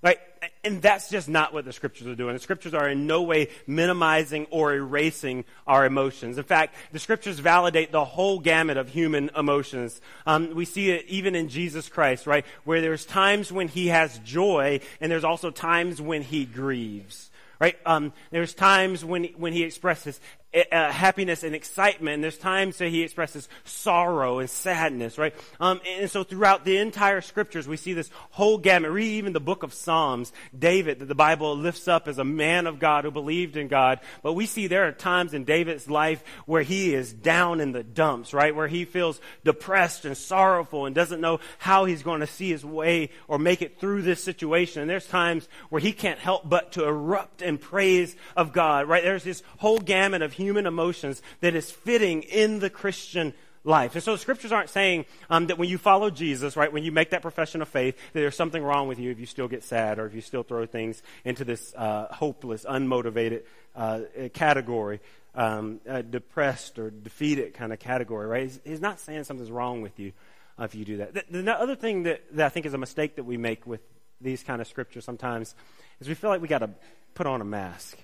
Right? 0.00 0.18
And 0.62 0.80
that's 0.80 1.10
just 1.10 1.28
not 1.28 1.52
what 1.52 1.64
the 1.64 1.72
scriptures 1.72 2.06
are 2.06 2.14
doing. 2.14 2.34
The 2.34 2.40
scriptures 2.40 2.72
are 2.72 2.88
in 2.88 3.06
no 3.06 3.22
way 3.22 3.48
minimizing 3.66 4.46
or 4.50 4.74
erasing 4.74 5.44
our 5.66 5.84
emotions. 5.84 6.38
In 6.38 6.44
fact, 6.44 6.76
the 6.92 7.00
scriptures 7.00 7.40
validate 7.40 7.90
the 7.90 8.04
whole 8.04 8.38
gamut 8.38 8.76
of 8.76 8.88
human 8.88 9.30
emotions. 9.36 10.00
Um, 10.26 10.54
we 10.54 10.64
see 10.64 10.90
it 10.90 11.04
even 11.08 11.34
in 11.34 11.48
Jesus 11.48 11.88
Christ, 11.88 12.26
right? 12.26 12.46
Where 12.64 12.80
there's 12.80 13.04
times 13.04 13.50
when 13.50 13.66
he 13.66 13.88
has 13.88 14.18
joy 14.20 14.80
and 15.00 15.10
there's 15.10 15.24
also 15.24 15.50
times 15.50 16.00
when 16.00 16.22
he 16.22 16.44
grieves 16.44 17.30
right? 17.60 17.76
Um, 17.84 18.12
there's 18.30 18.54
times 18.54 19.04
when 19.04 19.24
when 19.36 19.52
he 19.52 19.64
expresses 19.64 20.20
uh, 20.54 20.90
happiness 20.90 21.42
and 21.42 21.54
excitement. 21.54 22.14
And 22.14 22.24
there's 22.24 22.38
times 22.38 22.78
that 22.78 22.88
he 22.88 23.02
expresses 23.02 23.48
sorrow 23.64 24.38
and 24.38 24.48
sadness, 24.48 25.18
right? 25.18 25.34
Um, 25.60 25.80
and 25.86 26.10
so 26.10 26.24
throughout 26.24 26.64
the 26.64 26.78
entire 26.78 27.20
scriptures, 27.20 27.68
we 27.68 27.76
see 27.76 27.92
this 27.92 28.10
whole 28.30 28.58
gamut. 28.58 28.90
Read 28.90 29.12
even 29.12 29.32
the 29.32 29.40
book 29.40 29.62
of 29.62 29.74
Psalms, 29.74 30.32
David, 30.58 31.00
that 31.00 31.06
the 31.06 31.14
Bible 31.14 31.56
lifts 31.56 31.86
up 31.86 32.08
as 32.08 32.18
a 32.18 32.24
man 32.24 32.66
of 32.66 32.78
God 32.78 33.04
who 33.04 33.10
believed 33.10 33.56
in 33.56 33.68
God. 33.68 34.00
But 34.22 34.32
we 34.32 34.46
see 34.46 34.66
there 34.66 34.88
are 34.88 34.92
times 34.92 35.34
in 35.34 35.44
David's 35.44 35.90
life 35.90 36.24
where 36.46 36.62
he 36.62 36.94
is 36.94 37.12
down 37.12 37.60
in 37.60 37.72
the 37.72 37.82
dumps, 37.82 38.32
right? 38.32 38.54
Where 38.54 38.68
he 38.68 38.84
feels 38.84 39.20
depressed 39.44 40.04
and 40.04 40.16
sorrowful 40.16 40.86
and 40.86 40.94
doesn't 40.94 41.20
know 41.20 41.40
how 41.58 41.84
he's 41.84 42.02
going 42.02 42.20
to 42.20 42.26
see 42.26 42.50
his 42.50 42.64
way 42.64 43.10
or 43.26 43.38
make 43.38 43.60
it 43.60 43.78
through 43.78 44.02
this 44.02 44.24
situation. 44.24 44.80
And 44.80 44.90
there's 44.90 45.06
times 45.06 45.48
where 45.68 45.80
he 45.80 45.92
can't 45.92 46.18
help 46.18 46.48
but 46.48 46.72
to 46.72 46.84
erupt 46.84 47.42
in 47.42 47.58
praise 47.58 48.16
of 48.36 48.52
God, 48.52 48.88
right? 48.88 49.02
There's 49.02 49.24
this 49.24 49.42
whole 49.58 49.78
gamut 49.78 50.22
of 50.22 50.37
human 50.38 50.66
emotions 50.66 51.20
that 51.40 51.54
is 51.54 51.70
fitting 51.70 52.22
in 52.22 52.60
the 52.60 52.70
Christian 52.70 53.34
life. 53.64 53.94
And 53.94 54.02
so 54.02 54.12
the 54.12 54.18
scriptures 54.18 54.52
aren't 54.52 54.70
saying 54.70 55.04
um, 55.30 55.46
that 55.48 55.58
when 55.58 55.68
you 55.68 55.78
follow 55.78 56.10
Jesus, 56.10 56.56
right, 56.56 56.72
when 56.72 56.84
you 56.84 56.92
make 56.92 57.10
that 57.10 57.22
profession 57.22 57.62
of 57.62 57.68
faith, 57.68 57.96
that 58.12 58.20
there's 58.20 58.36
something 58.36 58.62
wrong 58.62 58.88
with 58.88 58.98
you 58.98 59.10
if 59.10 59.20
you 59.20 59.26
still 59.26 59.48
get 59.48 59.62
sad 59.62 59.98
or 59.98 60.06
if 60.06 60.14
you 60.14 60.20
still 60.20 60.42
throw 60.42 60.66
things 60.66 61.02
into 61.24 61.44
this 61.44 61.74
uh, 61.76 62.06
hopeless, 62.10 62.64
unmotivated 62.64 63.42
uh, 63.76 64.00
category, 64.32 65.00
um, 65.34 65.80
uh, 65.88 66.02
depressed 66.02 66.78
or 66.78 66.90
defeated 66.90 67.54
kind 67.54 67.72
of 67.72 67.78
category, 67.78 68.26
right? 68.26 68.42
He's, 68.44 68.60
he's 68.64 68.80
not 68.80 68.98
saying 68.98 69.24
something's 69.24 69.50
wrong 69.50 69.82
with 69.82 69.98
you 69.98 70.12
uh, 70.58 70.64
if 70.64 70.74
you 70.74 70.84
do 70.84 70.96
that. 70.98 71.14
The, 71.14 71.42
the 71.42 71.52
other 71.52 71.76
thing 71.76 72.04
that, 72.04 72.22
that 72.32 72.46
I 72.46 72.48
think 72.48 72.66
is 72.66 72.74
a 72.74 72.78
mistake 72.78 73.16
that 73.16 73.24
we 73.24 73.36
make 73.36 73.66
with 73.66 73.80
these 74.20 74.42
kind 74.42 74.60
of 74.60 74.66
scriptures 74.66 75.04
sometimes 75.04 75.54
is 76.00 76.08
we 76.08 76.14
feel 76.14 76.30
like 76.30 76.40
we 76.40 76.48
got 76.48 76.58
to 76.58 76.70
put 77.14 77.26
on 77.26 77.40
a 77.40 77.44
mask, 77.44 77.98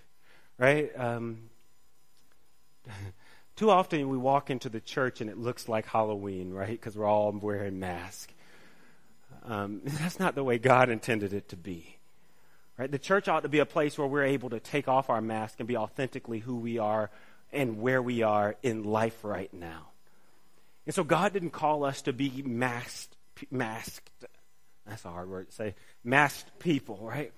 right? 0.59 0.91
Um, 0.97 1.51
too 3.57 3.71
often 3.71 4.09
we 4.09 4.17
walk 4.17 4.51
into 4.51 4.69
the 4.69 4.81
church 4.81 5.21
and 5.21 5.31
it 5.31 5.39
looks 5.39 5.69
like 5.69 5.87
Halloween, 5.87 6.53
right? 6.53 6.71
Because 6.71 6.97
we're 6.97 7.07
all 7.07 7.33
wearing 7.33 7.79
masks. 7.79 8.33
Um, 9.45 9.83
that's 9.85 10.19
not 10.19 10.35
the 10.35 10.45
way 10.45 10.59
God 10.59 10.91
intended 10.91 11.33
it 11.33 11.49
to 11.51 11.57
be. 11.57 11.97
Right? 12.79 12.91
The 12.91 12.99
church 12.99 13.29
ought 13.29 13.45
to 13.45 13.49
be 13.49 13.61
a 13.61 13.67
place 13.67 13.97
where 13.97 14.07
we're 14.07 14.25
able 14.25 14.51
to 14.51 14.59
take 14.59 14.89
off 14.89 15.09
our 15.09 15.21
mask 15.21 15.57
and 15.61 15.69
be 15.69 15.77
authentically 15.77 16.41
who 16.41 16.57
we 16.57 16.79
are 16.79 17.11
and 17.53 17.81
where 17.81 18.03
we 18.03 18.23
are 18.23 18.57
in 18.63 18.83
life 18.83 19.23
right 19.23 19.53
now. 19.55 19.89
And 20.87 20.95
so 20.95 21.05
God 21.05 21.33
didn't 21.33 21.51
call 21.51 21.85
us 21.85 22.03
to 22.03 22.13
be 22.13 22.43
masked, 22.45 23.17
masked. 23.51 24.11
That's 24.87 25.05
a 25.05 25.09
hard 25.09 25.31
word 25.31 25.49
to 25.49 25.55
say. 25.55 25.75
Masked 26.03 26.59
people, 26.59 26.99
right? 27.01 27.33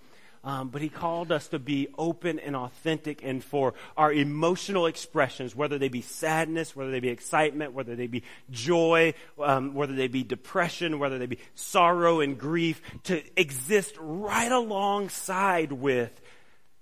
Um, 0.47 0.69
but 0.69 0.81
he 0.81 0.89
called 0.89 1.33
us 1.33 1.49
to 1.49 1.59
be 1.59 1.89
open 1.99 2.39
and 2.39 2.55
authentic 2.55 3.25
and 3.25 3.43
for 3.43 3.75
our 3.97 4.13
emotional 4.13 4.87
expressions, 4.87 5.57
whether 5.57 5.77
they 5.77 5.89
be 5.89 6.03
sadness, 6.03 6.77
whether 6.77 6.93
they 6.93 7.01
be 7.01 7.09
excitement, 7.09 7.73
whether 7.73 7.97
they 7.97 8.07
be 8.07 8.23
joy, 8.53 9.13
um, 9.43 9.75
whether 9.75 9.95
they 9.95 10.07
be 10.07 10.23
depression, 10.23 11.01
whether 11.01 11.19
they 11.19 11.27
be 11.27 11.41
sorrow 11.57 12.21
and 12.21 12.39
grief, 12.39 12.81
to 13.03 13.21
exist 13.39 13.97
right 13.99 14.53
alongside 14.53 15.73
with 15.73 16.21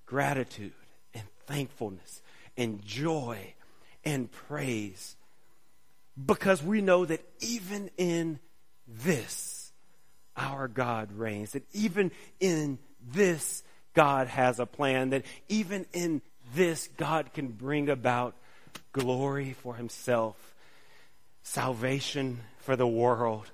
gratitude 0.05 0.75
and 1.15 1.25
thankfulness 1.47 2.21
and 2.59 2.85
joy 2.85 3.55
and 4.05 4.31
praise. 4.31 5.17
Because 6.23 6.63
we 6.63 6.83
know 6.83 7.07
that 7.07 7.25
even 7.41 7.91
in 7.97 8.41
this, 8.87 9.73
our 10.37 10.69
God 10.69 11.13
reigns. 11.13 11.53
That 11.53 11.65
even 11.73 12.11
in 12.41 12.79
this, 13.13 13.63
God 13.95 14.29
has 14.29 14.59
a 14.59 14.67
plan. 14.67 15.11
That 15.11 15.25
even 15.49 15.87
in 15.93 16.23
this, 16.55 16.89
God 16.97 17.33
can 17.33 17.49
bring 17.49 17.89
about 17.89 18.35
glory 18.93 19.55
for 19.63 19.75
himself, 19.75 20.37
salvation 21.43 22.41
for 22.59 22.77
the 22.77 22.87
world, 22.87 23.51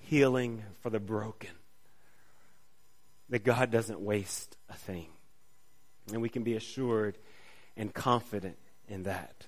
healing 0.00 0.62
for 0.80 0.90
the 0.90 1.00
broken. 1.00 1.50
That 3.30 3.44
God 3.44 3.70
doesn't 3.70 4.00
waste 4.00 4.56
a 4.68 4.74
thing. 4.74 5.06
And 6.12 6.20
we 6.20 6.28
can 6.28 6.42
be 6.42 6.54
assured 6.54 7.16
and 7.76 7.92
confident 7.94 8.56
in 8.88 9.04
that. 9.04 9.46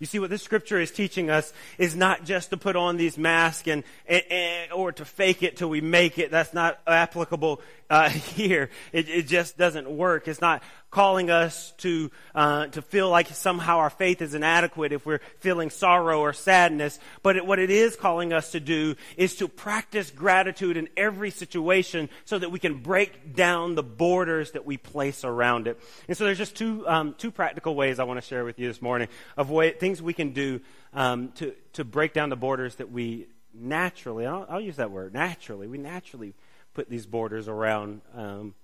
You 0.00 0.06
see, 0.06 0.18
what 0.18 0.30
this 0.30 0.42
scripture 0.42 0.80
is 0.80 0.90
teaching 0.90 1.28
us 1.28 1.52
is 1.76 1.94
not 1.94 2.24
just 2.24 2.50
to 2.50 2.56
put 2.56 2.74
on 2.74 2.96
these 2.96 3.18
masks 3.18 3.68
and, 3.68 3.84
and, 4.06 4.22
and 4.30 4.72
or 4.72 4.92
to 4.92 5.04
fake 5.04 5.42
it 5.42 5.58
till 5.58 5.68
we 5.68 5.82
make 5.82 6.18
it. 6.18 6.30
That's 6.30 6.54
not 6.54 6.80
applicable 6.86 7.60
uh, 7.90 8.08
here. 8.08 8.70
It, 8.92 9.08
it, 9.08 9.26
just 9.26 9.58
doesn't 9.58 9.90
work. 9.90 10.28
It's 10.28 10.40
not 10.40 10.62
calling 10.90 11.30
us 11.30 11.72
to 11.78 12.10
uh, 12.34 12.66
to 12.68 12.82
feel 12.82 13.10
like 13.10 13.28
somehow 13.28 13.78
our 13.78 13.90
faith 13.90 14.22
is 14.22 14.34
inadequate 14.34 14.92
if 14.92 15.04
we're 15.04 15.20
feeling 15.38 15.70
sorrow 15.70 16.20
or 16.20 16.32
sadness. 16.32 16.98
But 17.22 17.36
it, 17.36 17.46
what 17.46 17.58
it 17.58 17.70
is 17.70 17.96
calling 17.96 18.32
us 18.32 18.52
to 18.52 18.60
do 18.60 18.96
is 19.16 19.36
to 19.36 19.48
practice 19.48 20.10
gratitude 20.10 20.76
in 20.76 20.88
every 20.96 21.30
situation, 21.30 22.08
so 22.24 22.38
that 22.38 22.50
we 22.50 22.58
can 22.58 22.78
break 22.78 23.34
down 23.34 23.74
the 23.74 23.82
borders 23.82 24.52
that 24.52 24.64
we 24.64 24.76
place 24.76 25.24
around 25.24 25.66
it. 25.66 25.78
And 26.08 26.16
so, 26.16 26.24
there's 26.24 26.38
just 26.38 26.56
two 26.56 26.86
um, 26.88 27.14
two 27.18 27.30
practical 27.30 27.74
ways 27.74 27.98
I 27.98 28.04
want 28.04 28.20
to 28.20 28.26
share 28.26 28.44
with 28.44 28.58
you 28.58 28.68
this 28.68 28.80
morning 28.80 29.08
of 29.36 29.50
way, 29.50 29.72
things 29.72 30.00
we 30.00 30.14
can 30.14 30.32
do 30.32 30.60
um, 30.94 31.32
to 31.36 31.54
to 31.74 31.84
break 31.84 32.14
down 32.14 32.30
the 32.30 32.36
borders 32.36 32.76
that 32.76 32.90
we 32.90 33.26
naturally. 33.52 34.26
I'll, 34.26 34.46
I'll 34.48 34.60
use 34.60 34.76
that 34.76 34.90
word 34.90 35.12
naturally. 35.12 35.66
We 35.66 35.78
naturally 35.78 36.34
put 36.74 36.88
these 36.88 37.06
borders 37.06 37.48
around 37.48 38.00
um, 38.14 38.54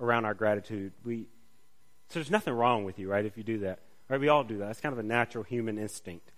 around 0.00 0.24
our 0.24 0.34
gratitude. 0.34 0.92
We 1.04 1.26
so 2.08 2.18
there's 2.18 2.30
nothing 2.30 2.54
wrong 2.54 2.84
with 2.84 2.98
you, 2.98 3.08
right? 3.08 3.24
If 3.24 3.36
you 3.36 3.44
do 3.44 3.58
that, 3.60 3.78
right? 4.08 4.20
We 4.20 4.28
all 4.28 4.42
do 4.42 4.58
that. 4.58 4.70
It's 4.70 4.80
kind 4.80 4.92
of 4.92 4.98
a 4.98 5.04
natural 5.04 5.44
human 5.44 5.78
instinct. 5.78 6.32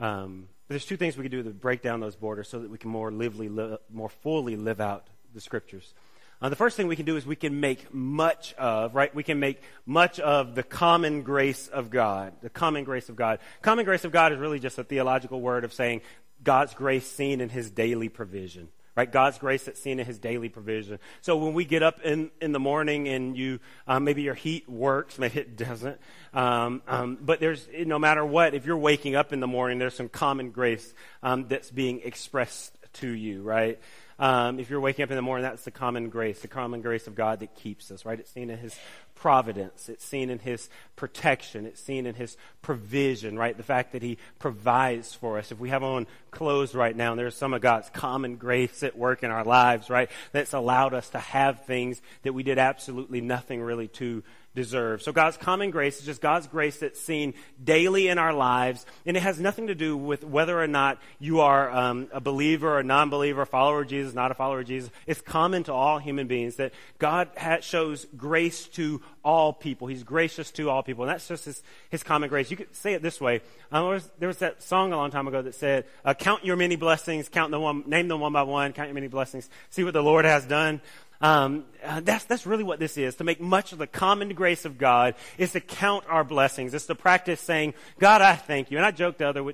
Um, 0.00 0.48
but 0.66 0.74
there's 0.74 0.86
two 0.86 0.96
things 0.96 1.16
we 1.16 1.24
can 1.24 1.30
do 1.30 1.42
to 1.42 1.50
break 1.50 1.82
down 1.82 2.00
those 2.00 2.16
borders 2.16 2.48
so 2.48 2.58
that 2.58 2.70
we 2.70 2.78
can 2.78 2.90
more 2.90 3.10
lively, 3.10 3.48
li- 3.48 3.76
more 3.92 4.08
fully 4.08 4.56
live 4.56 4.80
out 4.80 5.08
the 5.34 5.40
scriptures. 5.40 5.94
Uh, 6.40 6.48
the 6.48 6.56
first 6.56 6.76
thing 6.76 6.86
we 6.86 6.96
can 6.96 7.06
do 7.06 7.16
is 7.16 7.26
we 7.26 7.36
can 7.36 7.60
make 7.60 7.92
much 7.94 8.54
of, 8.54 8.94
right? 8.94 9.14
We 9.14 9.22
can 9.22 9.40
make 9.40 9.62
much 9.86 10.20
of 10.20 10.54
the 10.54 10.62
common 10.62 11.22
grace 11.22 11.68
of 11.68 11.90
God. 11.90 12.32
The 12.42 12.50
common 12.50 12.84
grace 12.84 13.08
of 13.08 13.16
God. 13.16 13.38
Common 13.62 13.84
grace 13.84 14.04
of 14.04 14.12
God 14.12 14.32
is 14.32 14.38
really 14.38 14.58
just 14.58 14.78
a 14.78 14.84
theological 14.84 15.40
word 15.40 15.64
of 15.64 15.72
saying 15.72 16.02
God's 16.42 16.74
grace 16.74 17.06
seen 17.06 17.40
in 17.40 17.48
his 17.48 17.70
daily 17.70 18.08
provision 18.08 18.68
right? 18.96 19.12
God's 19.12 19.38
grace 19.38 19.64
that's 19.64 19.80
seen 19.80 20.00
in 20.00 20.06
His 20.06 20.18
daily 20.18 20.48
provision. 20.48 20.98
So 21.20 21.36
when 21.36 21.54
we 21.54 21.64
get 21.64 21.82
up 21.82 22.00
in, 22.00 22.30
in 22.40 22.52
the 22.52 22.58
morning 22.58 23.06
and 23.08 23.36
you, 23.36 23.60
um, 23.86 24.04
maybe 24.04 24.22
your 24.22 24.34
heat 24.34 24.68
works, 24.68 25.18
maybe 25.18 25.40
it 25.40 25.56
doesn't, 25.56 26.00
um, 26.32 26.82
um, 26.88 27.18
but 27.20 27.38
there's, 27.38 27.68
no 27.72 27.98
matter 27.98 28.24
what, 28.24 28.54
if 28.54 28.66
you're 28.66 28.76
waking 28.76 29.14
up 29.14 29.32
in 29.32 29.40
the 29.40 29.46
morning, 29.46 29.78
there's 29.78 29.94
some 29.94 30.08
common 30.08 30.50
grace 30.50 30.94
um, 31.22 31.46
that's 31.48 31.70
being 31.70 32.00
expressed 32.02 32.74
to 32.94 33.08
you, 33.08 33.42
right? 33.42 33.78
Um, 34.18 34.58
if 34.58 34.70
you're 34.70 34.80
waking 34.80 35.02
up 35.02 35.10
in 35.10 35.16
the 35.16 35.22
morning, 35.22 35.42
that's 35.42 35.64
the 35.64 35.70
common 35.70 36.08
grace, 36.08 36.40
the 36.40 36.48
common 36.48 36.80
grace 36.80 37.06
of 37.06 37.14
God 37.14 37.40
that 37.40 37.54
keeps 37.54 37.90
us, 37.90 38.06
right? 38.06 38.18
It's 38.18 38.30
seen 38.30 38.48
in 38.48 38.58
His 38.58 38.74
providence. 39.16 39.88
It's 39.88 40.04
seen 40.04 40.30
in 40.30 40.38
His 40.38 40.68
protection. 40.94 41.66
It's 41.66 41.82
seen 41.82 42.06
in 42.06 42.14
His 42.14 42.36
provision, 42.62 43.36
right? 43.36 43.56
The 43.56 43.62
fact 43.62 43.92
that 43.92 44.02
He 44.02 44.18
provides 44.38 45.12
for 45.12 45.38
us. 45.38 45.50
If 45.50 45.58
we 45.58 45.70
have 45.70 45.82
on 45.82 46.06
clothes 46.30 46.74
right 46.74 46.94
now, 46.94 47.12
and 47.12 47.18
there's 47.18 47.36
some 47.36 47.54
of 47.54 47.60
God's 47.60 47.90
common 47.90 48.36
grace 48.36 48.82
at 48.82 48.96
work 48.96 49.22
in 49.22 49.30
our 49.30 49.44
lives, 49.44 49.90
right? 49.90 50.10
That's 50.32 50.52
allowed 50.52 50.94
us 50.94 51.08
to 51.10 51.18
have 51.18 51.64
things 51.64 52.00
that 52.22 52.32
we 52.32 52.42
did 52.42 52.58
absolutely 52.58 53.20
nothing 53.20 53.60
really 53.60 53.88
to 53.88 54.22
deserve. 54.56 55.02
So 55.02 55.12
God's 55.12 55.36
common 55.36 55.70
grace 55.70 56.00
is 56.00 56.06
just 56.06 56.20
God's 56.20 56.48
grace 56.48 56.78
that's 56.78 56.98
seen 56.98 57.34
daily 57.62 58.08
in 58.08 58.18
our 58.18 58.32
lives, 58.32 58.84
and 59.04 59.16
it 59.16 59.22
has 59.22 59.38
nothing 59.38 59.68
to 59.68 59.74
do 59.76 59.96
with 59.96 60.24
whether 60.24 60.60
or 60.60 60.66
not 60.66 60.98
you 61.20 61.40
are 61.42 61.70
um, 61.70 62.08
a 62.12 62.20
believer 62.20 62.70
or 62.70 62.80
a 62.80 62.82
non-believer, 62.82 63.42
a 63.42 63.46
follower 63.46 63.82
of 63.82 63.88
Jesus, 63.88 64.14
not 64.14 64.32
a 64.32 64.34
follower 64.34 64.60
of 64.60 64.66
Jesus. 64.66 64.90
It's 65.06 65.20
common 65.20 65.62
to 65.64 65.72
all 65.72 65.98
human 65.98 66.26
beings 66.26 66.56
that 66.56 66.72
God 66.98 67.28
ha- 67.36 67.60
shows 67.60 68.06
grace 68.16 68.66
to 68.68 69.00
all 69.22 69.52
people. 69.52 69.86
He's 69.88 70.02
gracious 70.02 70.50
to 70.52 70.70
all 70.70 70.82
people, 70.82 71.04
and 71.04 71.12
that's 71.12 71.28
just 71.28 71.44
his, 71.44 71.62
his 71.90 72.02
common 72.02 72.28
grace. 72.28 72.50
You 72.50 72.56
could 72.56 72.74
say 72.74 72.94
it 72.94 73.02
this 73.02 73.20
way. 73.20 73.42
Um, 73.70 74.00
there, 74.18 74.28
was, 74.28 74.38
that 74.38 74.62
song 74.62 74.92
a 74.92 74.96
long 74.96 75.10
time 75.10 75.28
ago 75.28 75.42
that 75.42 75.54
said, 75.54 75.84
uh, 76.04 76.14
"Count 76.14 76.44
your 76.44 76.56
many 76.56 76.76
blessings, 76.76 77.28
count 77.28 77.50
them 77.50 77.60
one, 77.60 77.84
name 77.86 78.08
them 78.08 78.20
one 78.20 78.32
by 78.32 78.42
one, 78.42 78.72
count 78.72 78.88
your 78.88 78.94
many 78.94 79.08
blessings, 79.08 79.50
see 79.70 79.84
what 79.84 79.92
the 79.92 80.02
Lord 80.02 80.24
has 80.24 80.46
done." 80.46 80.80
Um, 81.20 81.64
uh, 81.82 82.00
that's, 82.00 82.24
that's 82.24 82.46
really 82.46 82.64
what 82.64 82.78
this 82.78 82.96
is. 82.96 83.16
To 83.16 83.24
make 83.24 83.40
much 83.40 83.72
of 83.72 83.78
the 83.78 83.86
common 83.86 84.34
grace 84.34 84.64
of 84.64 84.78
God 84.78 85.14
is 85.38 85.52
to 85.52 85.60
count 85.60 86.04
our 86.08 86.24
blessings. 86.24 86.74
It's 86.74 86.86
to 86.86 86.94
practice 86.94 87.40
saying, 87.40 87.74
God, 87.98 88.22
I 88.22 88.36
thank 88.36 88.70
you. 88.70 88.76
And 88.76 88.86
I 88.86 88.90
joked 88.90 89.18
the 89.18 89.28
other, 89.28 89.44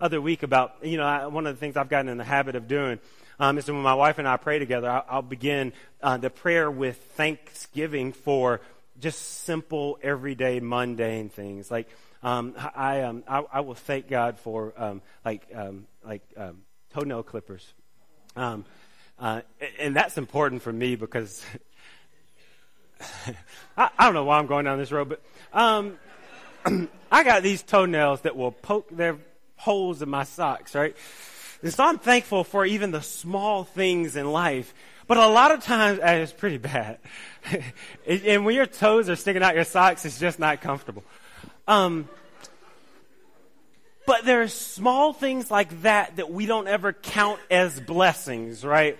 other, 0.00 0.20
week 0.20 0.42
about, 0.42 0.76
you 0.82 0.96
know, 0.96 1.04
I, 1.04 1.26
one 1.26 1.46
of 1.46 1.54
the 1.54 1.60
things 1.60 1.76
I've 1.76 1.88
gotten 1.88 2.08
in 2.08 2.18
the 2.18 2.24
habit 2.24 2.56
of 2.56 2.66
doing 2.66 2.98
um, 3.38 3.58
is 3.58 3.68
when 3.68 3.80
my 3.80 3.94
wife 3.94 4.18
and 4.18 4.26
I 4.26 4.36
pray 4.36 4.58
together, 4.58 4.90
I'll, 4.90 5.04
I'll 5.08 5.22
begin 5.22 5.72
uh, 6.02 6.16
the 6.16 6.30
prayer 6.30 6.70
with 6.70 6.96
thanksgiving 7.14 8.12
for 8.12 8.60
just 8.98 9.44
simple, 9.44 9.98
everyday, 10.02 10.58
mundane 10.58 11.28
things. 11.28 11.70
Like, 11.70 11.88
um, 12.22 12.54
I, 12.74 13.02
um, 13.02 13.22
I, 13.28 13.44
I, 13.52 13.60
will 13.60 13.76
thank 13.76 14.08
God 14.08 14.40
for, 14.40 14.74
um, 14.76 15.02
like, 15.24 15.46
um, 15.54 15.86
like 16.04 16.22
um, 16.36 16.62
toenail 16.92 17.22
clippers. 17.22 17.72
Uh, 19.20 19.40
and 19.78 19.96
that's 19.96 20.16
important 20.16 20.62
for 20.62 20.72
me 20.72 20.94
because 20.94 21.44
I, 23.76 23.90
I, 23.98 24.04
don't 24.04 24.14
know 24.14 24.24
why 24.24 24.38
I'm 24.38 24.46
going 24.46 24.64
down 24.64 24.78
this 24.78 24.92
road, 24.92 25.08
but 25.08 25.22
um, 25.52 25.98
I 27.10 27.24
got 27.24 27.42
these 27.42 27.62
toenails 27.62 28.20
that 28.22 28.36
will 28.36 28.52
poke 28.52 28.88
their 28.90 29.18
holes 29.56 30.02
in 30.02 30.08
my 30.08 30.24
socks, 30.24 30.74
right? 30.74 30.96
And 31.62 31.74
so 31.74 31.84
I'm 31.84 31.98
thankful 31.98 32.44
for 32.44 32.64
even 32.64 32.92
the 32.92 33.02
small 33.02 33.64
things 33.64 34.14
in 34.14 34.30
life. 34.30 34.72
But 35.08 35.16
a 35.16 35.26
lot 35.26 35.50
of 35.50 35.64
times, 35.64 36.00
uh, 36.00 36.06
it's 36.06 36.32
pretty 36.32 36.58
bad. 36.58 36.98
and 38.06 38.44
when 38.44 38.54
your 38.54 38.66
toes 38.66 39.08
are 39.08 39.16
sticking 39.16 39.42
out 39.42 39.54
your 39.54 39.64
socks, 39.64 40.04
it's 40.04 40.20
just 40.20 40.38
not 40.38 40.60
comfortable. 40.60 41.02
Um, 41.66 42.08
but 44.08 44.24
there 44.24 44.40
are 44.40 44.48
small 44.48 45.12
things 45.12 45.50
like 45.50 45.82
that 45.82 46.16
that 46.16 46.30
we 46.30 46.46
don't 46.46 46.66
ever 46.66 46.94
count 46.94 47.38
as 47.50 47.78
blessings, 47.78 48.64
right? 48.64 48.98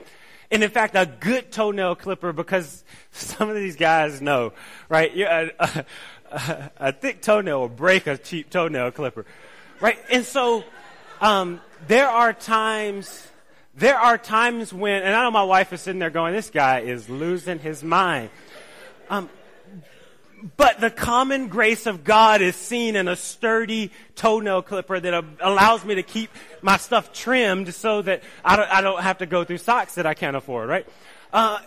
And 0.50 0.62
in 0.62 0.68
fact, 0.68 0.94
a 0.96 1.06
good 1.06 1.50
toenail 1.50 1.94
clipper, 1.94 2.34
because 2.34 2.84
some 3.12 3.48
of 3.48 3.56
these 3.56 3.76
guys 3.76 4.20
know, 4.20 4.52
right? 4.90 5.10
A, 5.16 5.50
a, 6.30 6.70
a, 6.78 6.92
thick 6.92 7.22
toenail 7.22 7.58
will 7.58 7.68
break 7.70 8.06
a 8.06 8.18
cheap 8.18 8.50
toenail 8.50 8.90
clipper, 8.90 9.24
right? 9.80 9.98
And 10.10 10.26
so, 10.26 10.62
um, 11.22 11.62
there 11.86 12.10
are 12.10 12.34
times, 12.34 13.26
there 13.74 13.96
are 13.96 14.18
times 14.18 14.74
when, 14.74 15.02
and 15.02 15.14
I 15.14 15.22
know 15.22 15.30
my 15.30 15.42
wife 15.42 15.72
is 15.72 15.80
sitting 15.80 16.00
there 16.00 16.10
going, 16.10 16.34
this 16.34 16.50
guy 16.50 16.80
is 16.80 17.08
losing 17.08 17.58
his 17.58 17.82
mind. 17.82 18.28
Um, 19.08 19.30
but 20.56 20.80
the 20.80 20.90
common 20.90 21.48
grace 21.48 21.86
of 21.86 22.04
God 22.04 22.42
is 22.42 22.54
seen 22.54 22.96
in 22.96 23.08
a 23.08 23.16
sturdy 23.16 23.90
toenail 24.14 24.62
clipper 24.62 25.00
that 25.00 25.24
allows 25.40 25.84
me 25.84 25.96
to 25.96 26.02
keep 26.02 26.30
my 26.62 26.76
stuff 26.76 27.12
trimmed 27.12 27.74
so 27.74 28.02
that 28.02 28.22
I 28.44 28.56
don't, 28.56 28.70
I 28.70 28.80
don't 28.80 29.02
have 29.02 29.18
to 29.18 29.26
go 29.26 29.44
through 29.44 29.58
socks 29.58 29.96
that 29.96 30.06
I 30.06 30.14
can't 30.14 30.36
afford, 30.36 30.68
right? 30.68 30.86
Uh, 31.32 31.58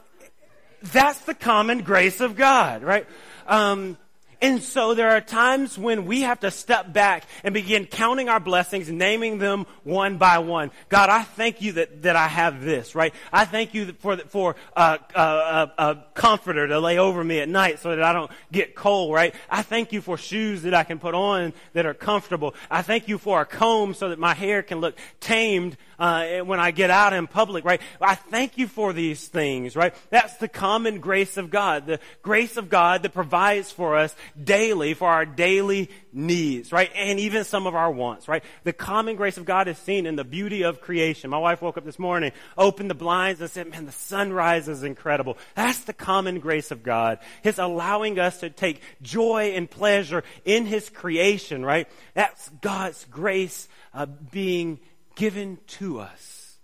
that's 0.83 1.19
the 1.19 1.33
common 1.33 1.81
grace 1.81 2.21
of 2.21 2.35
God, 2.35 2.83
right? 2.83 3.05
Um, 3.47 3.97
And 4.41 4.63
so 4.63 4.95
there 4.95 5.11
are 5.11 5.21
times 5.21 5.77
when 5.77 6.05
we 6.05 6.21
have 6.21 6.39
to 6.39 6.49
step 6.49 6.91
back 6.91 7.25
and 7.43 7.53
begin 7.53 7.85
counting 7.85 8.27
our 8.27 8.39
blessings, 8.39 8.89
naming 8.89 9.37
them 9.37 9.67
one 9.83 10.17
by 10.17 10.39
one. 10.39 10.71
God, 10.89 11.09
I 11.11 11.21
thank 11.21 11.61
you 11.61 11.73
that, 11.73 12.01
that 12.01 12.15
I 12.15 12.27
have 12.27 12.63
this, 12.63 12.95
right? 12.95 13.13
I 13.31 13.45
thank 13.45 13.75
you 13.75 13.93
for, 13.99 14.17
for 14.17 14.55
a, 14.75 15.97
comforter 16.15 16.67
to 16.67 16.79
lay 16.79 16.97
over 16.97 17.23
me 17.23 17.39
at 17.39 17.49
night 17.49 17.79
so 17.79 17.95
that 17.95 18.03
I 18.03 18.13
don't 18.13 18.31
get 18.51 18.73
cold, 18.73 19.13
right? 19.13 19.35
I 19.49 19.61
thank 19.61 19.91
you 19.91 20.01
for 20.01 20.17
shoes 20.17 20.63
that 20.63 20.73
I 20.73 20.83
can 20.83 20.97
put 20.97 21.13
on 21.13 21.53
that 21.73 21.85
are 21.85 21.93
comfortable. 21.93 22.55
I 22.69 22.81
thank 22.81 23.07
you 23.07 23.19
for 23.19 23.41
a 23.41 23.45
comb 23.45 23.93
so 23.93 24.09
that 24.09 24.17
my 24.17 24.33
hair 24.33 24.63
can 24.63 24.79
look 24.79 24.97
tamed 25.19 25.77
uh, 26.01 26.39
when 26.39 26.59
I 26.59 26.71
get 26.71 26.89
out 26.89 27.13
in 27.13 27.27
public, 27.27 27.63
right? 27.63 27.79
I 28.01 28.15
thank 28.15 28.57
you 28.57 28.65
for 28.65 28.91
these 28.91 29.27
things, 29.27 29.75
right? 29.75 29.93
That's 30.09 30.35
the 30.37 30.47
common 30.47 30.99
grace 30.99 31.37
of 31.37 31.51
God, 31.51 31.85
the 31.85 31.99
grace 32.23 32.57
of 32.57 32.69
God 32.69 33.03
that 33.03 33.13
provides 33.13 33.71
for 33.71 33.95
us 33.95 34.15
daily 34.43 34.95
for 34.95 35.07
our 35.07 35.27
daily 35.27 35.91
needs, 36.11 36.71
right? 36.71 36.89
And 36.95 37.19
even 37.19 37.43
some 37.43 37.67
of 37.67 37.75
our 37.75 37.91
wants, 37.91 38.27
right? 38.27 38.43
The 38.63 38.73
common 38.73 39.15
grace 39.15 39.37
of 39.37 39.45
God 39.45 39.67
is 39.67 39.77
seen 39.77 40.07
in 40.07 40.15
the 40.15 40.23
beauty 40.23 40.63
of 40.63 40.81
creation. 40.81 41.29
My 41.29 41.37
wife 41.37 41.61
woke 41.61 41.77
up 41.77 41.85
this 41.85 41.99
morning, 41.99 42.31
opened 42.57 42.89
the 42.89 42.95
blinds 42.95 43.39
and 43.39 43.51
said, 43.51 43.69
man, 43.69 43.85
the 43.85 43.91
sunrise 43.91 44.67
is 44.67 44.81
incredible. 44.81 45.37
That's 45.53 45.81
the 45.81 45.93
common 45.93 46.39
grace 46.39 46.71
of 46.71 46.81
God. 46.81 47.19
His 47.43 47.59
allowing 47.59 48.17
us 48.17 48.39
to 48.39 48.49
take 48.49 48.81
joy 49.03 49.53
and 49.55 49.69
pleasure 49.69 50.23
in 50.45 50.65
His 50.65 50.89
creation, 50.89 51.63
right? 51.63 51.87
That's 52.15 52.49
God's 52.61 53.05
grace 53.05 53.67
uh, 53.93 54.07
being 54.07 54.79
given 55.21 55.59
to 55.67 55.99
us 55.99 56.57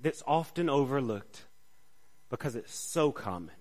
that's 0.00 0.22
often 0.26 0.70
overlooked 0.70 1.44
because 2.30 2.56
it's 2.56 2.74
so 2.74 3.12
common 3.12 3.54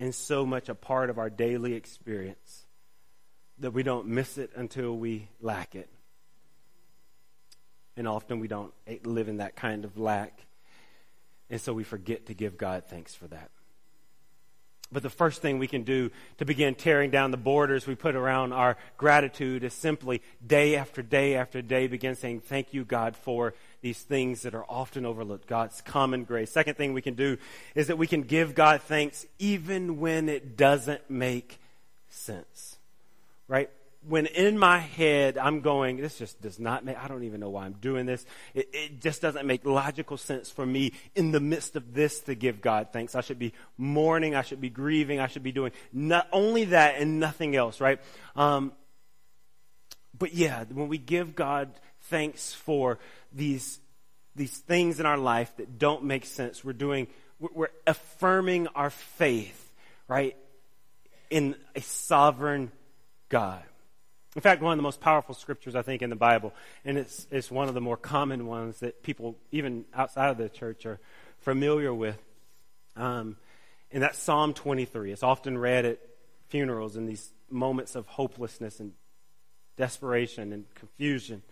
and 0.00 0.12
so 0.12 0.44
much 0.44 0.68
a 0.68 0.74
part 0.74 1.10
of 1.10 1.18
our 1.20 1.30
daily 1.30 1.74
experience 1.74 2.66
that 3.60 3.70
we 3.70 3.84
don't 3.84 4.08
miss 4.08 4.36
it 4.36 4.50
until 4.56 4.96
we 4.96 5.28
lack 5.40 5.76
it. 5.76 5.88
And 7.96 8.08
often 8.08 8.40
we 8.40 8.48
don't 8.48 8.74
live 9.04 9.28
in 9.28 9.36
that 9.36 9.54
kind 9.54 9.84
of 9.84 9.96
lack. 9.96 10.44
And 11.48 11.60
so 11.60 11.72
we 11.72 11.84
forget 11.84 12.26
to 12.26 12.34
give 12.34 12.58
God 12.58 12.82
thanks 12.88 13.14
for 13.14 13.28
that. 13.28 13.52
But 14.92 15.02
the 15.02 15.10
first 15.10 15.42
thing 15.42 15.58
we 15.58 15.66
can 15.66 15.82
do 15.82 16.10
to 16.38 16.44
begin 16.44 16.74
tearing 16.74 17.10
down 17.10 17.32
the 17.32 17.36
borders 17.36 17.86
we 17.86 17.96
put 17.96 18.14
around 18.14 18.52
our 18.52 18.76
gratitude 18.96 19.64
is 19.64 19.74
simply 19.74 20.22
day 20.46 20.76
after 20.76 21.02
day 21.02 21.34
after 21.34 21.60
day 21.60 21.88
begin 21.88 22.14
saying, 22.14 22.40
Thank 22.40 22.72
you, 22.72 22.84
God, 22.84 23.16
for 23.16 23.54
these 23.82 24.00
things 24.00 24.42
that 24.42 24.54
are 24.54 24.64
often 24.68 25.04
overlooked, 25.04 25.48
God's 25.48 25.80
common 25.80 26.24
grace. 26.24 26.50
Second 26.50 26.76
thing 26.76 26.92
we 26.92 27.02
can 27.02 27.14
do 27.14 27.36
is 27.74 27.88
that 27.88 27.98
we 27.98 28.06
can 28.06 28.22
give 28.22 28.54
God 28.54 28.80
thanks 28.82 29.26
even 29.38 29.98
when 29.98 30.28
it 30.28 30.56
doesn't 30.56 31.10
make 31.10 31.58
sense. 32.08 32.76
Right? 33.48 33.70
When 34.08 34.26
in 34.26 34.58
my 34.58 34.78
head 34.78 35.36
I'm 35.36 35.60
going, 35.60 35.96
this 35.96 36.18
just 36.18 36.40
does 36.40 36.58
not 36.58 36.84
make, 36.84 36.96
I 36.96 37.08
don't 37.08 37.24
even 37.24 37.40
know 37.40 37.50
why 37.50 37.64
I'm 37.64 37.74
doing 37.74 38.06
this. 38.06 38.24
It, 38.54 38.68
it, 38.72 39.00
just 39.00 39.20
doesn't 39.20 39.46
make 39.46 39.64
logical 39.64 40.16
sense 40.16 40.50
for 40.50 40.64
me 40.64 40.92
in 41.14 41.32
the 41.32 41.40
midst 41.40 41.76
of 41.76 41.94
this 41.94 42.20
to 42.22 42.34
give 42.34 42.60
God 42.60 42.88
thanks. 42.92 43.14
I 43.14 43.20
should 43.20 43.38
be 43.38 43.52
mourning. 43.76 44.34
I 44.34 44.42
should 44.42 44.60
be 44.60 44.70
grieving. 44.70 45.20
I 45.20 45.26
should 45.26 45.42
be 45.42 45.52
doing 45.52 45.72
not 45.92 46.28
only 46.32 46.66
that 46.66 47.00
and 47.00 47.18
nothing 47.18 47.56
else, 47.56 47.80
right? 47.80 48.00
Um, 48.36 48.72
but 50.16 50.34
yeah, 50.34 50.64
when 50.72 50.88
we 50.88 50.98
give 50.98 51.34
God 51.34 51.70
thanks 52.02 52.52
for 52.52 52.98
these, 53.32 53.78
these 54.34 54.56
things 54.56 55.00
in 55.00 55.06
our 55.06 55.18
life 55.18 55.52
that 55.56 55.78
don't 55.78 56.04
make 56.04 56.26
sense, 56.26 56.64
we're 56.64 56.72
doing, 56.72 57.08
we're, 57.40 57.48
we're 57.54 57.68
affirming 57.86 58.68
our 58.68 58.90
faith, 58.90 59.72
right? 60.08 60.36
In 61.28 61.56
a 61.74 61.80
sovereign 61.80 62.70
God. 63.28 63.62
In 64.36 64.42
fact, 64.42 64.60
one 64.60 64.72
of 64.72 64.76
the 64.76 64.82
most 64.82 65.00
powerful 65.00 65.34
scriptures, 65.34 65.74
I 65.74 65.80
think, 65.80 66.02
in 66.02 66.10
the 66.10 66.16
Bible, 66.16 66.52
and 66.84 66.98
it's, 66.98 67.26
it's 67.30 67.50
one 67.50 67.68
of 67.68 67.74
the 67.74 67.80
more 67.80 67.96
common 67.96 68.46
ones 68.46 68.80
that 68.80 69.02
people, 69.02 69.34
even 69.50 69.86
outside 69.94 70.28
of 70.28 70.36
the 70.36 70.50
church, 70.50 70.84
are 70.84 71.00
familiar 71.38 71.92
with. 71.92 72.22
Um, 72.96 73.36
and 73.90 74.02
that's 74.02 74.18
Psalm 74.18 74.52
23. 74.52 75.10
It's 75.10 75.22
often 75.22 75.56
read 75.56 75.86
at 75.86 76.00
funerals 76.48 76.96
in 76.96 77.06
these 77.06 77.30
moments 77.50 77.96
of 77.96 78.06
hopelessness 78.08 78.78
and 78.78 78.92
desperation 79.78 80.52
and 80.52 80.66
confusion. 80.74 81.42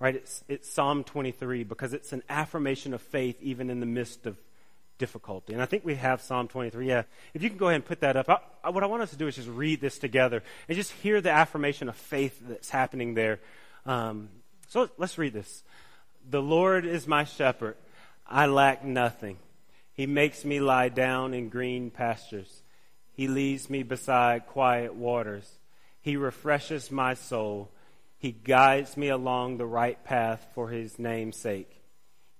Right? 0.00 0.16
It's, 0.16 0.42
it's 0.48 0.68
Psalm 0.68 1.04
23 1.04 1.62
because 1.62 1.92
it's 1.92 2.12
an 2.12 2.24
affirmation 2.28 2.94
of 2.94 3.00
faith 3.00 3.40
even 3.42 3.70
in 3.70 3.78
the 3.78 3.86
midst 3.86 4.26
of 4.26 4.36
difficulty. 4.98 5.52
And 5.52 5.62
I 5.62 5.66
think 5.66 5.84
we 5.84 5.94
have 5.96 6.20
Psalm 6.20 6.48
23. 6.48 6.88
Yeah, 6.88 7.02
if 7.32 7.42
you 7.42 7.48
can 7.48 7.58
go 7.58 7.66
ahead 7.66 7.76
and 7.76 7.84
put 7.84 8.00
that 8.00 8.16
up. 8.16 8.28
I, 8.28 8.38
I, 8.64 8.70
what 8.70 8.82
I 8.82 8.86
want 8.86 9.02
us 9.02 9.10
to 9.10 9.16
do 9.16 9.26
is 9.26 9.36
just 9.36 9.48
read 9.48 9.80
this 9.80 9.98
together 9.98 10.42
and 10.68 10.76
just 10.76 10.92
hear 10.92 11.20
the 11.20 11.30
affirmation 11.30 11.88
of 11.88 11.96
faith 11.96 12.40
that's 12.48 12.70
happening 12.70 13.14
there. 13.14 13.40
Um, 13.86 14.28
so 14.68 14.88
let's 14.98 15.18
read 15.18 15.32
this. 15.32 15.62
The 16.28 16.42
Lord 16.42 16.86
is 16.86 17.06
my 17.06 17.24
shepherd. 17.24 17.76
I 18.26 18.46
lack 18.46 18.84
nothing. 18.84 19.38
He 19.92 20.06
makes 20.06 20.44
me 20.44 20.60
lie 20.60 20.88
down 20.88 21.34
in 21.34 21.48
green 21.48 21.90
pastures. 21.90 22.62
He 23.12 23.28
leads 23.28 23.70
me 23.70 23.82
beside 23.82 24.46
quiet 24.46 24.94
waters. 24.94 25.48
He 26.00 26.16
refreshes 26.16 26.90
my 26.90 27.14
soul. 27.14 27.70
He 28.18 28.32
guides 28.32 28.96
me 28.96 29.08
along 29.08 29.58
the 29.58 29.66
right 29.66 30.02
path 30.04 30.46
for 30.54 30.68
his 30.68 30.98
name's 30.98 31.36
sake. 31.36 31.83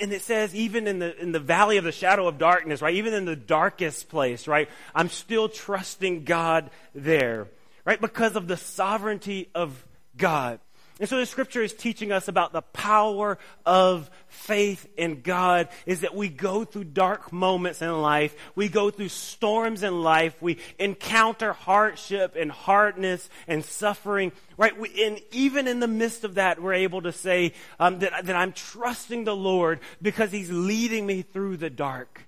And 0.00 0.12
it 0.12 0.22
says 0.22 0.54
even 0.54 0.86
in 0.86 0.98
the 0.98 1.20
in 1.20 1.32
the 1.32 1.40
valley 1.40 1.76
of 1.76 1.84
the 1.84 1.92
shadow 1.92 2.26
of 2.26 2.38
darkness 2.38 2.82
right 2.82 2.94
even 2.94 3.14
in 3.14 3.24
the 3.24 3.36
darkest 3.36 4.08
place 4.08 4.48
right 4.48 4.68
i'm 4.94 5.08
still 5.08 5.48
trusting 5.48 6.24
god 6.24 6.70
there 6.94 7.48
right 7.84 8.00
because 8.00 8.36
of 8.36 8.48
the 8.48 8.56
sovereignty 8.56 9.48
of 9.54 9.84
god 10.16 10.58
and 10.98 11.06
so 11.06 11.18
the 11.18 11.26
scripture 11.26 11.62
is 11.62 11.74
teaching 11.74 12.10
us 12.10 12.26
about 12.26 12.54
the 12.54 12.62
power 12.62 13.36
of 13.66 14.10
faith 14.28 14.88
in 14.96 15.20
God 15.20 15.68
is 15.84 16.00
that 16.00 16.14
we 16.14 16.30
go 16.30 16.64
through 16.64 16.84
dark 16.84 17.34
moments 17.34 17.82
in 17.82 18.00
life. 18.00 18.34
We 18.54 18.70
go 18.70 18.88
through 18.88 19.10
storms 19.10 19.82
in 19.82 20.00
life. 20.00 20.40
We 20.40 20.56
encounter 20.78 21.52
hardship 21.52 22.34
and 22.34 22.50
hardness 22.50 23.28
and 23.46 23.62
suffering, 23.62 24.32
right? 24.56 24.78
We, 24.78 25.04
and 25.04 25.20
even 25.32 25.68
in 25.68 25.80
the 25.80 25.88
midst 25.88 26.24
of 26.24 26.36
that, 26.36 26.62
we're 26.62 26.72
able 26.72 27.02
to 27.02 27.12
say 27.12 27.52
um, 27.78 27.98
that, 27.98 28.24
that 28.24 28.36
I'm 28.36 28.52
trusting 28.52 29.24
the 29.24 29.36
Lord 29.36 29.80
because 30.00 30.32
He's 30.32 30.50
leading 30.50 31.04
me 31.04 31.20
through 31.20 31.58
the 31.58 31.70
dark 31.70 32.26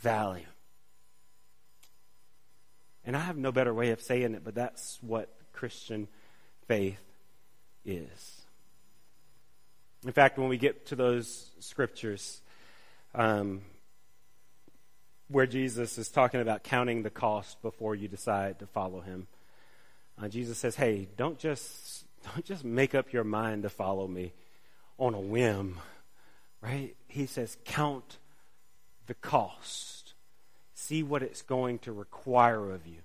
valley. 0.00 0.44
And 3.04 3.16
I 3.16 3.20
have 3.20 3.36
no 3.36 3.52
better 3.52 3.72
way 3.72 3.90
of 3.90 4.02
saying 4.02 4.34
it, 4.34 4.42
but 4.42 4.56
that's 4.56 4.98
what 5.02 5.28
Christian 5.52 6.08
faith 6.66 6.98
is. 7.84 8.42
In 10.04 10.12
fact, 10.12 10.38
when 10.38 10.48
we 10.48 10.58
get 10.58 10.86
to 10.86 10.96
those 10.96 11.50
scriptures 11.60 12.40
um, 13.14 13.62
where 15.28 15.46
Jesus 15.46 15.96
is 15.96 16.08
talking 16.08 16.40
about 16.40 16.64
counting 16.64 17.02
the 17.02 17.10
cost 17.10 17.62
before 17.62 17.94
you 17.94 18.08
decide 18.08 18.58
to 18.58 18.66
follow 18.66 19.00
him, 19.00 19.28
uh, 20.20 20.28
Jesus 20.28 20.58
says, 20.58 20.76
"Hey, 20.76 21.08
don't 21.16 21.38
just 21.38 22.04
don't 22.34 22.44
just 22.44 22.64
make 22.64 22.94
up 22.94 23.12
your 23.12 23.24
mind 23.24 23.62
to 23.62 23.70
follow 23.70 24.08
me 24.08 24.32
on 24.98 25.14
a 25.14 25.20
whim." 25.20 25.78
Right? 26.60 26.96
He 27.06 27.26
says, 27.26 27.56
"Count 27.64 28.18
the 29.06 29.14
cost. 29.14 30.14
See 30.74 31.02
what 31.02 31.22
it's 31.22 31.42
going 31.42 31.78
to 31.80 31.92
require 31.92 32.72
of 32.72 32.86
you." 32.86 32.98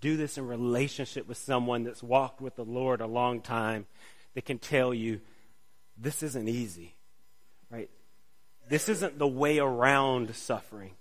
Do 0.00 0.16
this 0.16 0.38
in 0.38 0.46
relationship 0.46 1.26
with 1.28 1.36
someone 1.36 1.84
that's 1.84 2.02
walked 2.02 2.40
with 2.40 2.56
the 2.56 2.64
Lord 2.64 3.00
a 3.00 3.06
long 3.06 3.40
time 3.40 3.86
that 4.34 4.44
can 4.44 4.58
tell 4.58 4.92
you 4.94 5.20
this 5.96 6.22
isn't 6.22 6.48
easy, 6.48 6.94
right? 7.70 7.90
This 8.68 8.88
isn't 8.88 9.18
the 9.18 9.26
way 9.26 9.58
around 9.58 10.34
suffering. 10.34 10.92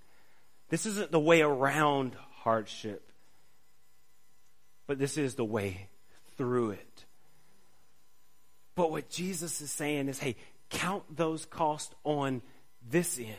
This 0.69 0.85
isn't 0.85 1.11
the 1.11 1.19
way 1.19 1.41
around 1.41 2.15
hardship. 2.41 3.03
But 4.87 4.99
this 4.99 5.17
is 5.17 5.35
the 5.35 5.45
way 5.45 5.89
through 6.37 6.71
it. 6.71 7.05
But 8.75 8.91
what 8.91 9.09
Jesus 9.09 9.59
is 9.61 9.71
saying 9.71 10.07
is 10.07 10.19
hey, 10.19 10.35
count 10.69 11.03
those 11.15 11.45
costs 11.45 11.93
on 12.03 12.41
this 12.89 13.19
end. 13.19 13.35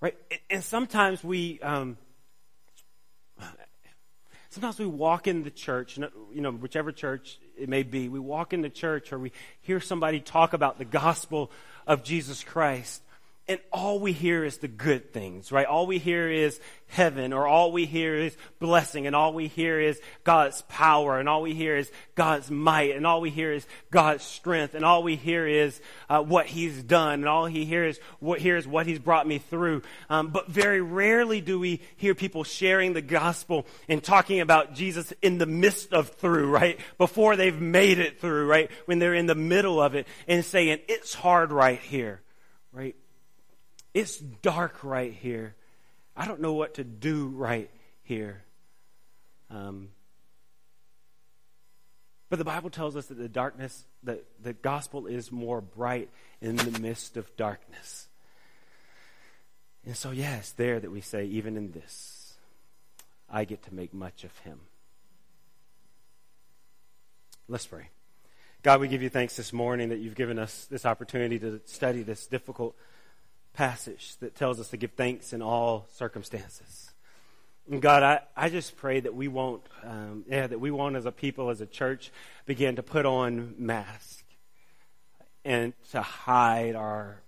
Right? 0.00 0.16
And 0.48 0.62
sometimes 0.62 1.24
we, 1.24 1.60
um, 1.60 1.96
Sometimes 4.50 4.78
we 4.78 4.86
walk 4.86 5.26
in 5.26 5.42
the 5.42 5.50
church, 5.50 5.98
you 5.98 6.40
know, 6.40 6.50
whichever 6.52 6.90
church 6.90 7.38
it 7.56 7.68
may 7.68 7.82
be, 7.82 8.08
we 8.08 8.18
walk 8.18 8.52
in 8.52 8.62
the 8.62 8.70
church 8.70 9.12
or 9.12 9.18
we 9.18 9.32
hear 9.60 9.78
somebody 9.78 10.20
talk 10.20 10.54
about 10.54 10.78
the 10.78 10.86
gospel 10.86 11.50
of 11.86 12.02
Jesus 12.02 12.42
Christ 12.42 13.02
and 13.48 13.58
all 13.72 13.98
we 13.98 14.12
hear 14.12 14.44
is 14.44 14.58
the 14.58 14.68
good 14.68 15.12
things, 15.12 15.50
right? 15.50 15.66
All 15.66 15.86
we 15.86 15.98
hear 15.98 16.30
is 16.30 16.60
heaven, 16.88 17.32
or 17.32 17.46
all 17.46 17.72
we 17.72 17.86
hear 17.86 18.14
is 18.14 18.36
blessing, 18.58 19.06
and 19.06 19.16
all 19.16 19.32
we 19.32 19.48
hear 19.48 19.80
is 19.80 19.98
God's 20.22 20.60
power, 20.68 21.18
and 21.18 21.28
all 21.30 21.40
we 21.40 21.54
hear 21.54 21.76
is 21.76 21.90
God's 22.14 22.50
might, 22.50 22.94
and 22.94 23.06
all 23.06 23.22
we 23.22 23.30
hear 23.30 23.50
is 23.52 23.66
God's 23.90 24.22
strength, 24.22 24.74
and 24.74 24.84
all 24.84 25.02
we 25.02 25.16
hear 25.16 25.46
is 25.46 25.80
uh, 26.10 26.22
what 26.22 26.44
He's 26.46 26.82
done, 26.82 27.20
and 27.20 27.28
all 27.28 27.46
He 27.46 27.64
hears 27.64 27.98
what 28.20 28.38
hears 28.40 28.66
what 28.66 28.86
He's 28.86 28.98
brought 28.98 29.26
me 29.26 29.38
through. 29.38 29.82
Um, 30.10 30.28
but 30.28 30.48
very 30.48 30.82
rarely 30.82 31.40
do 31.40 31.58
we 31.58 31.80
hear 31.96 32.14
people 32.14 32.44
sharing 32.44 32.92
the 32.92 33.02
gospel 33.02 33.66
and 33.88 34.02
talking 34.02 34.40
about 34.40 34.74
Jesus 34.74 35.12
in 35.22 35.38
the 35.38 35.46
midst 35.46 35.94
of 35.94 36.10
through, 36.10 36.50
right? 36.50 36.78
Before 36.98 37.34
they've 37.34 37.58
made 37.58 37.98
it 37.98 38.20
through, 38.20 38.46
right? 38.46 38.70
When 38.84 38.98
they're 38.98 39.14
in 39.14 39.26
the 39.26 39.34
middle 39.34 39.80
of 39.80 39.94
it, 39.94 40.06
and 40.26 40.44
saying 40.44 40.80
it's 40.86 41.14
hard 41.14 41.50
right 41.50 41.80
here, 41.80 42.20
right? 42.72 42.94
It's 43.98 44.16
dark 44.16 44.84
right 44.84 45.12
here. 45.12 45.56
I 46.16 46.28
don't 46.28 46.40
know 46.40 46.52
what 46.52 46.74
to 46.74 46.84
do 46.84 47.26
right 47.26 47.68
here. 48.04 48.44
Um, 49.50 49.88
but 52.30 52.38
the 52.38 52.44
Bible 52.44 52.70
tells 52.70 52.94
us 52.94 53.06
that 53.06 53.18
the 53.18 53.28
darkness, 53.28 53.84
that 54.04 54.22
the 54.40 54.52
gospel 54.52 55.08
is 55.08 55.32
more 55.32 55.60
bright 55.60 56.10
in 56.40 56.54
the 56.54 56.78
midst 56.78 57.16
of 57.16 57.36
darkness. 57.36 58.06
And 59.84 59.96
so, 59.96 60.12
yeah, 60.12 60.42
there 60.56 60.78
that 60.78 60.92
we 60.92 61.00
say, 61.00 61.24
even 61.24 61.56
in 61.56 61.72
this, 61.72 62.34
I 63.28 63.44
get 63.44 63.64
to 63.64 63.74
make 63.74 63.92
much 63.92 64.22
of 64.22 64.38
him. 64.38 64.60
Let's 67.48 67.66
pray. 67.66 67.88
God, 68.62 68.80
we 68.80 68.86
give 68.86 69.02
you 69.02 69.10
thanks 69.10 69.34
this 69.36 69.52
morning 69.52 69.88
that 69.88 69.98
you've 69.98 70.14
given 70.14 70.38
us 70.38 70.66
this 70.66 70.86
opportunity 70.86 71.40
to 71.40 71.60
study 71.64 72.04
this 72.04 72.28
difficult 72.28 72.76
passage 73.58 74.14
that 74.20 74.36
tells 74.36 74.60
us 74.60 74.68
to 74.68 74.76
give 74.76 74.92
thanks 74.92 75.32
in 75.32 75.42
all 75.42 75.88
circumstances. 75.94 76.92
And 77.68 77.82
God, 77.82 78.04
I, 78.04 78.20
I 78.36 78.50
just 78.50 78.76
pray 78.76 79.00
that 79.00 79.16
we 79.16 79.26
won't, 79.26 79.64
um, 79.82 80.24
yeah, 80.28 80.46
that 80.46 80.60
we 80.60 80.70
won't 80.70 80.94
as 80.94 81.06
a 81.06 81.10
people, 81.10 81.50
as 81.50 81.60
a 81.60 81.66
church, 81.66 82.12
begin 82.46 82.76
to 82.76 82.84
put 82.84 83.04
on 83.04 83.56
masks 83.58 84.22
and 85.44 85.72
to 85.90 86.02
hide 86.02 86.76
our 86.76 87.20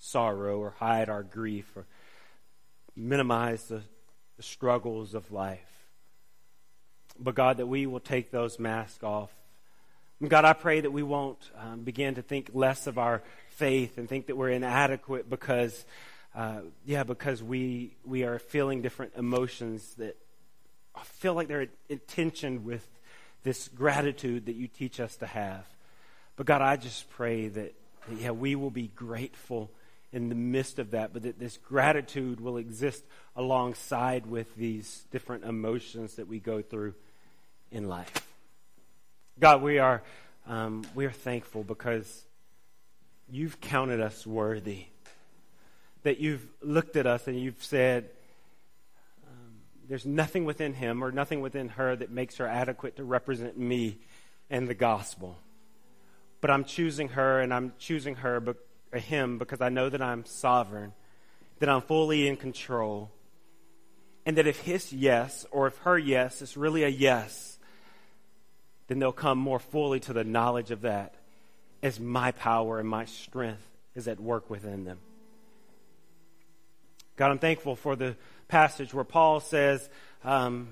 sorrow 0.00 0.58
or 0.58 0.70
hide 0.70 1.08
our 1.08 1.22
grief 1.22 1.70
or 1.76 1.86
minimize 2.96 3.62
the, 3.68 3.82
the 4.38 4.42
struggles 4.42 5.14
of 5.14 5.30
life. 5.30 5.60
But 7.20 7.36
God, 7.36 7.58
that 7.58 7.66
we 7.66 7.86
will 7.86 8.00
take 8.00 8.32
those 8.32 8.58
masks 8.58 9.04
off. 9.04 9.30
God, 10.26 10.44
I 10.44 10.54
pray 10.54 10.80
that 10.80 10.90
we 10.90 11.04
won't 11.04 11.38
um, 11.56 11.82
begin 11.82 12.16
to 12.16 12.22
think 12.22 12.50
less 12.52 12.88
of 12.88 12.98
our 12.98 13.22
faith 13.56 13.98
and 13.98 14.08
think 14.08 14.26
that 14.26 14.36
we're 14.36 14.50
inadequate 14.50 15.28
because, 15.28 15.84
uh, 16.34 16.60
yeah, 16.84 17.04
because 17.04 17.42
we 17.42 17.96
we 18.04 18.22
are 18.24 18.38
feeling 18.38 18.82
different 18.82 19.12
emotions 19.16 19.94
that 19.94 20.16
feel 21.04 21.34
like 21.34 21.48
they're 21.48 21.68
in 21.88 22.00
tension 22.06 22.64
with 22.64 22.86
this 23.42 23.68
gratitude 23.68 24.46
that 24.46 24.56
you 24.56 24.68
teach 24.68 25.00
us 25.00 25.16
to 25.16 25.26
have. 25.26 25.64
But 26.36 26.46
God, 26.46 26.62
I 26.62 26.76
just 26.76 27.08
pray 27.10 27.48
that, 27.48 27.74
that 28.08 28.18
yeah, 28.18 28.30
we 28.30 28.54
will 28.54 28.70
be 28.70 28.88
grateful 28.88 29.70
in 30.12 30.28
the 30.28 30.34
midst 30.34 30.78
of 30.78 30.92
that, 30.92 31.12
but 31.12 31.22
that 31.22 31.38
this 31.38 31.56
gratitude 31.56 32.40
will 32.40 32.56
exist 32.56 33.04
alongside 33.34 34.26
with 34.26 34.54
these 34.56 35.04
different 35.10 35.44
emotions 35.44 36.14
that 36.16 36.28
we 36.28 36.38
go 36.38 36.62
through 36.62 36.94
in 37.70 37.88
life. 37.88 38.12
God, 39.38 39.62
we 39.62 39.78
are 39.78 40.02
um, 40.46 40.84
we 40.94 41.06
are 41.06 41.12
thankful 41.12 41.64
because 41.64 42.24
you've 43.30 43.60
counted 43.60 44.00
us 44.00 44.26
worthy. 44.26 44.86
That 46.02 46.18
you've 46.20 46.46
looked 46.62 46.96
at 46.96 47.06
us 47.06 47.26
and 47.26 47.38
you've 47.38 47.62
said, 47.64 48.10
um, 49.26 49.56
there's 49.88 50.06
nothing 50.06 50.44
within 50.44 50.72
him 50.72 51.02
or 51.02 51.10
nothing 51.10 51.40
within 51.40 51.68
her 51.70 51.96
that 51.96 52.10
makes 52.10 52.36
her 52.36 52.46
adequate 52.46 52.96
to 52.96 53.04
represent 53.04 53.58
me 53.58 53.98
and 54.48 54.68
the 54.68 54.74
gospel. 54.74 55.36
But 56.40 56.50
I'm 56.50 56.64
choosing 56.64 57.08
her 57.08 57.40
and 57.40 57.52
I'm 57.52 57.72
choosing 57.78 58.16
her, 58.16 58.38
but, 58.38 58.56
uh, 58.92 58.98
him, 58.98 59.38
because 59.38 59.60
I 59.60 59.68
know 59.68 59.88
that 59.88 60.00
I'm 60.00 60.24
sovereign, 60.24 60.92
that 61.58 61.68
I'm 61.68 61.82
fully 61.82 62.28
in 62.28 62.36
control, 62.36 63.10
and 64.24 64.36
that 64.36 64.46
if 64.46 64.60
his 64.60 64.92
yes 64.92 65.44
or 65.50 65.66
if 65.66 65.76
her 65.78 65.98
yes 65.98 66.42
is 66.42 66.56
really 66.56 66.84
a 66.84 66.88
yes, 66.88 67.58
then 68.86 69.00
they'll 69.00 69.10
come 69.10 69.38
more 69.38 69.58
fully 69.58 69.98
to 70.00 70.12
the 70.12 70.22
knowledge 70.22 70.70
of 70.70 70.82
that 70.82 71.16
as 71.82 72.00
my 72.00 72.32
power 72.32 72.78
and 72.78 72.88
my 72.88 73.04
strength 73.04 73.66
is 73.94 74.08
at 74.08 74.20
work 74.20 74.50
within 74.50 74.84
them. 74.84 74.98
God, 77.16 77.30
I'm 77.30 77.38
thankful 77.38 77.76
for 77.76 77.96
the 77.96 78.16
passage 78.48 78.92
where 78.92 79.04
Paul 79.04 79.40
says 79.40 79.88
um, 80.22 80.68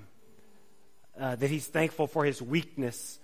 uh, 1.19 1.35
that 1.35 1.49
he's 1.49 1.67
thankful 1.67 2.07
for 2.07 2.23
his 2.23 2.41
weakness 2.41 3.19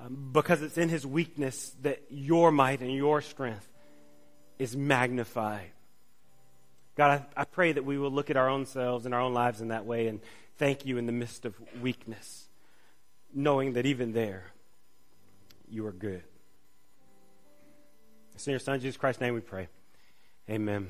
um, 0.00 0.30
because 0.32 0.62
it's 0.62 0.78
in 0.78 0.88
his 0.88 1.06
weakness 1.06 1.74
that 1.82 2.02
your 2.10 2.50
might 2.50 2.80
and 2.80 2.92
your 2.92 3.20
strength 3.20 3.66
is 4.58 4.76
magnified. 4.76 5.70
God, 6.96 7.22
I, 7.36 7.42
I 7.42 7.44
pray 7.44 7.72
that 7.72 7.84
we 7.84 7.98
will 7.98 8.10
look 8.10 8.30
at 8.30 8.36
our 8.36 8.48
own 8.48 8.64
selves 8.64 9.04
and 9.04 9.14
our 9.14 9.20
own 9.20 9.34
lives 9.34 9.60
in 9.60 9.68
that 9.68 9.84
way 9.84 10.08
and 10.08 10.20
thank 10.56 10.86
you 10.86 10.96
in 10.96 11.06
the 11.06 11.12
midst 11.12 11.44
of 11.44 11.54
weakness, 11.82 12.48
knowing 13.34 13.74
that 13.74 13.84
even 13.84 14.12
there, 14.12 14.44
you 15.68 15.86
are 15.86 15.92
good. 15.92 16.22
It's 18.36 18.46
in 18.46 18.50
your 18.50 18.60
Son, 18.60 18.78
Jesus 18.78 18.98
Christ's 18.98 19.22
name 19.22 19.32
we 19.32 19.40
pray. 19.40 19.66
Amen. 20.50 20.88